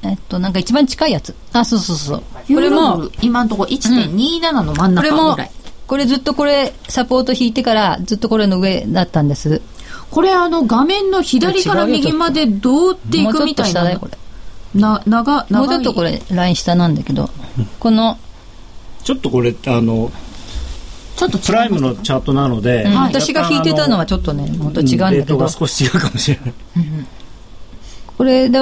[0.03, 1.33] えっと、なんか一番近いやつ。
[1.53, 2.23] あ、そうそうそう。
[2.47, 5.51] ユこれも今のところ1.27の真んこれも中ぐらい。、
[5.87, 9.61] これずっとこれ、サポート引いてから、ずっとこれの上だったんです。
[10.11, 14.17] これあの画面の左から右までどうっていもうちょっとくみたいな下だよ、これ。
[14.79, 17.29] な長長いもうちょっとこれ、ライン下なんだけど、
[17.79, 18.17] この、
[19.05, 20.11] ちょっとこれあの
[21.15, 22.91] ちょっとプライムのチャートなので、うん。
[22.91, 23.13] はい。
[23.13, 25.11] 私が引いてたのはちょっとね、もっと違うんだけど。
[25.11, 26.53] レートが、少し違うかもしれない。
[28.17, 28.59] これで、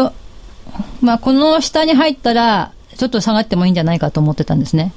[1.02, 4.94] まあ、この下に入ったら、ちょっと下がってもいいんじゃないかと思ってたんですね。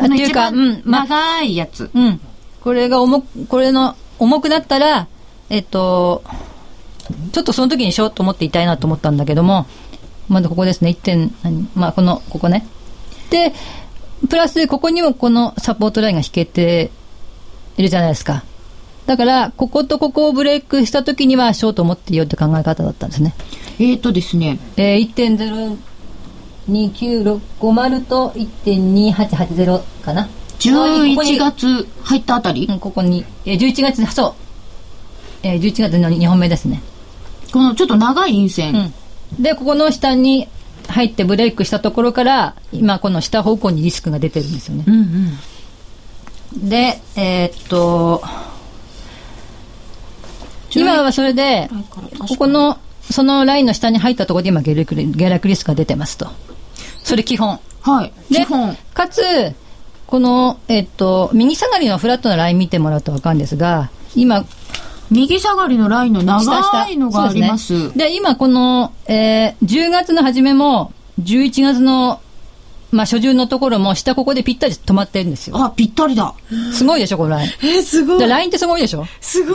[0.00, 2.20] っていうか、番うん、まあ、長いやつ、うん。
[2.60, 5.08] これが重く、これの、重くなったら、
[5.48, 6.22] えっと、
[7.32, 9.66] ちょっとその時にしようと思っていたいなと思ったんだけども、
[10.28, 11.68] まだここですね、1点、何？
[11.74, 12.64] まあ、この、ここね。
[13.30, 13.52] で、
[14.28, 16.90] プラス、ここにもこのサポートラインが引けて
[17.76, 18.44] いるじゃないですか。
[19.06, 23.34] だから、こことここをブレイクした時には、ショート持っていいよって考え方だったんですね。
[23.78, 25.78] えーとですねえー、
[26.68, 30.24] 1.02950と1.2880かな。
[30.24, 34.34] ここに11月入ったあたり、うん、ここに、えー、11月、そう。
[35.42, 36.82] えー、11月の2本目ですね。
[37.52, 38.78] このちょっと長い陰線、う
[39.38, 39.42] ん。
[39.42, 40.46] で、ここの下に
[40.90, 44.84] 入ってブレイクしたところから、今この下方向にリスクが出てるんですよね。
[44.86, 45.38] うんうん
[46.52, 48.22] で、えーっと、
[50.74, 51.70] 今はそれで、
[52.18, 56.28] ここの、そのラインの下に入ったところで今下落リ、下落リスクが出てますと。
[57.02, 57.60] それ基本。
[57.82, 59.22] はいで基本かつ、
[60.06, 64.44] この、えっと、右下がりのフラットなライン見てもらうと分かるんですが、今、
[65.10, 70.92] 右下がりのラインの下下長いのがありますそうですねで、今この、えー10月の初めも、
[71.22, 72.20] 11月の
[72.92, 75.56] まあ、初旬のところも下ここでぴったり止まってるんですよ。
[75.62, 76.34] あ、ぴったりだ。
[76.72, 77.50] すごいでしょ、このライン。
[77.62, 78.28] えー、すごい。
[78.28, 79.06] ラインってすごいでしょ？
[79.20, 79.54] すごい。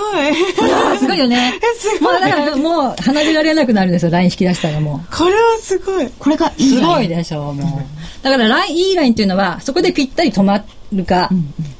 [0.98, 1.54] すごいよね。
[1.62, 2.14] え、すごい。
[2.14, 6.10] もうだからもう離れられなくなるんですよ、ライン引き出したらもこれはすごい。
[6.18, 7.86] これがいいすごいでしょ、も
[8.22, 8.24] う。
[8.24, 10.64] だからライン、いいラインっていうのは、そこでぴったり止ま
[10.96, 11.30] るか、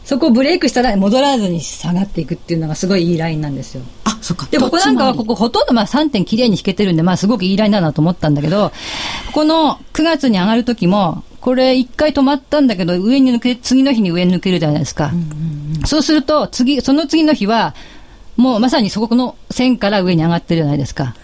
[0.04, 3.84] そこをブレイクしたら戻らずに下がっていくっていうのがすごいいいラインなんですよ。
[4.04, 4.48] あ、そっか。
[4.52, 8.72] で、ここなんかはここほとんどまあ3点綺麗に引けてるんで、まあすごくいいラインだなと思ったんだけど、
[9.34, 15.12] この9月に上がる時も、これ一回止まったんだけど、上に抜け、次の日に上に抜けるじゃないですか。
[15.86, 17.76] そうすると、次、その次の日は、
[18.36, 21.16] もうまさにそこの線から上に上がってるじゃないですか。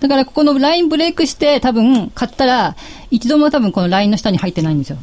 [0.00, 2.76] だからここのラインブレイクして多分買ったら、
[3.10, 4.98] 一度も多分このラインの下に入ってないんですよ。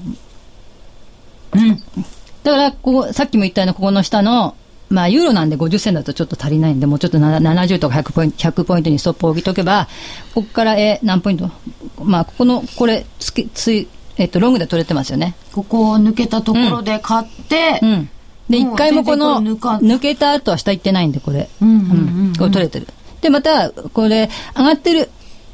[1.58, 1.84] うん。
[2.44, 4.56] だから、ここ、さっきも言ったようなここの下の、
[4.90, 9.88] まあ、ユーロなんで50銭だとちょっと足りないんで、もうちょっとな70とか100ポイント、100ポイントにストップを置いとけば、
[10.36, 11.50] ここから、え、何ポイント？
[12.04, 13.88] まあ、ここの、これ、つけ、つい、
[14.18, 15.36] えっと、ロングで取れてますよね。
[15.54, 18.10] ここを抜けたところで買って、うん。
[18.48, 21.50] で、もう一回もこの、抜けた後は下行ってないんで、これ。
[21.62, 22.88] うんうんうんうんこれ取れてる。
[23.22, 25.10] で、また、これ、上がってる、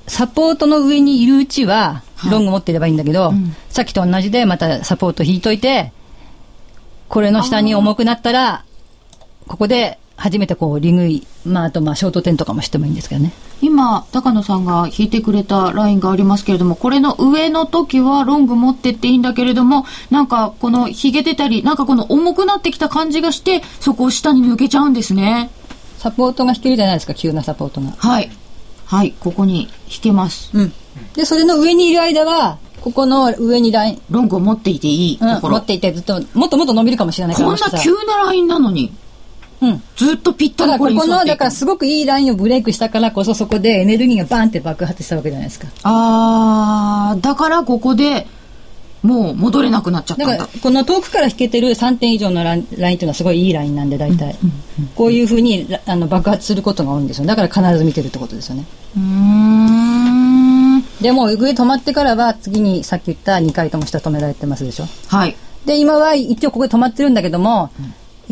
[0.07, 3.33] サポートの上にいるうちは、ロング持ってればいいんだけど、
[3.69, 5.91] さっきと同じで、またサポート引いといて、
[7.07, 8.63] これの下に重くなったら、
[9.47, 13.33] ここで初めてこう、リグイ、まあ、あとまあ、ショートテンとかもしてもいいんですけどね。
[13.59, 25.49] 今、高野さんが引いてくれたラインがありますけれども、これの上の時はロング持ってっていいんだけれども、なんかこのヒゲ出たり、なんかこの重くなってきた感じがして、そこを下に抜けちゃうんですね。
[25.97, 27.91] サポートが引けるじゃないですか、急なサポートが。
[27.97, 28.31] はい。
[28.85, 30.51] はい、ここに引けます。
[30.53, 30.73] うん。
[31.15, 35.55] で、それの上にいる間は、ここの上にライン、ロングを持っていていいとうん、ころ。
[35.55, 37.47] 持っていてずっと、もっともっと伸びるかもしれないから。
[37.47, 38.91] こんな急なラインなのに、
[39.61, 39.83] うん。
[39.95, 45.67] ずっとぴったただここの、りこれに沿っていくだからすごくいいラインをブレイクしたからこそそこでエネルギーがバーンって爆発したわけじゃないですか。
[45.83, 48.25] あー、だからここで
[49.03, 50.37] もう戻れなくなっちゃったんだ。
[50.37, 54.35] だから、この遠くから引けてる3点以上のラインラインっていうのはすごいいいラインなんで、大体。
[54.95, 57.27] こういうふうにらあの爆発することが多いんですよ。
[57.27, 58.65] だから必ず見てるってことですよね。
[58.95, 59.90] うーん。
[61.01, 64.85] でも、上止まってからは次にさっき言った2回とも下止められてますでしょ。
[65.07, 65.35] はい。
[65.65, 67.69] で、今は一応ここで止まってるんだけども、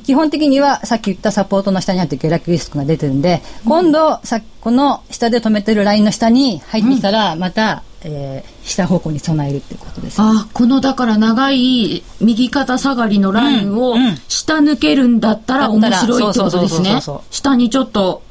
[0.05, 10.17] 基本的にはさっき言ったサポートの下にあって下落リスクが出てるんで、今度さこの下で止めてるラインの下に入ってきたら、また、えー下方向に備えるっていうことです。
[10.21, 17.01] あ、このだから長い右肩下がりのラインをうんうん下抜けるんだったら面白いってことですね。
[17.31, 18.21] 下にちょっと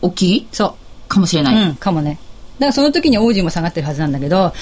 [0.00, 0.46] 大きい？
[0.52, 0.76] そ
[1.08, 1.44] かもしれう。
[1.44, 1.68] ない。
[1.70, 2.18] うん、かもね。
[2.60, 4.52] だからその時にオージーも下がってるはずなんだけど、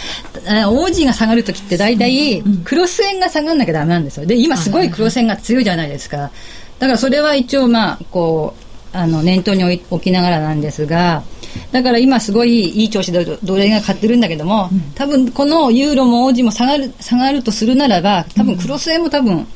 [0.47, 4.25] えーオージーが下がる時って大体、クロス円が下がんなきゃダメなんですよ。
[4.27, 6.31] で、今すごいクロス円が強いじゃないですか。
[6.79, 11.25] だからそれは一応まあ、こう、あの、念頭に置きながらなんですが、
[11.73, 19.47] だから今すごいいい調子でドドル円が買ってるんだけども、多分このユーロもオージーも下がる、下がるとするならば、多分クロス円も多分、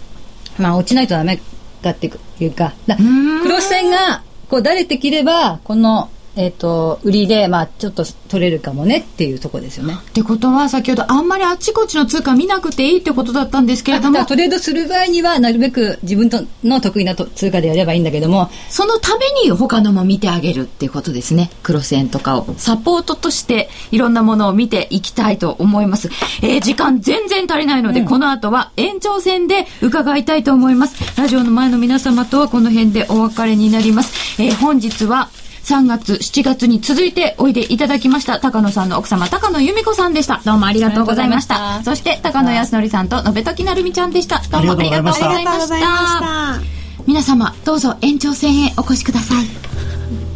[0.59, 1.41] まあ落ちないとダメ
[1.81, 9.95] だっていうか、だクロス線がこうだれてきれば、この、えっ、と、売りで、まあちょっと取れるかもねっていうところですよね。
[9.95, 21.51] ってことは先ほどあんまりあっちこっちの通貨見なくていいってことだったんですけれどもトレードする場合には、なるべく自分との得意なと通貨でやればいいんだけども、そのために他のも見てあげるっていうことですね。
[21.63, 22.47] クロス円とかを。
[22.57, 26.11] サポートとしていろんなものを見ていきたいと思います。
[26.43, 31.21] えー時間全然足りないので、この後は延長戦で伺いたいと思います。
[31.21, 34.41] ラジオの前の皆様とはこの辺でお別れになります。
[34.41, 35.29] えー本日は、
[35.65, 40.41] 3月、7月に続いておいでいただきました高野さんの奥様高野由美子さんでした。
[40.45, 41.55] どうもありがとうございました。
[41.55, 44.41] したそして高野康則さんと延時なるみちゃんでした。
[44.41, 45.31] どうもありがとうございました。
[45.31, 46.83] ありがとうございました。
[47.07, 50.32] 皆様どうぞ延長戦へお越しください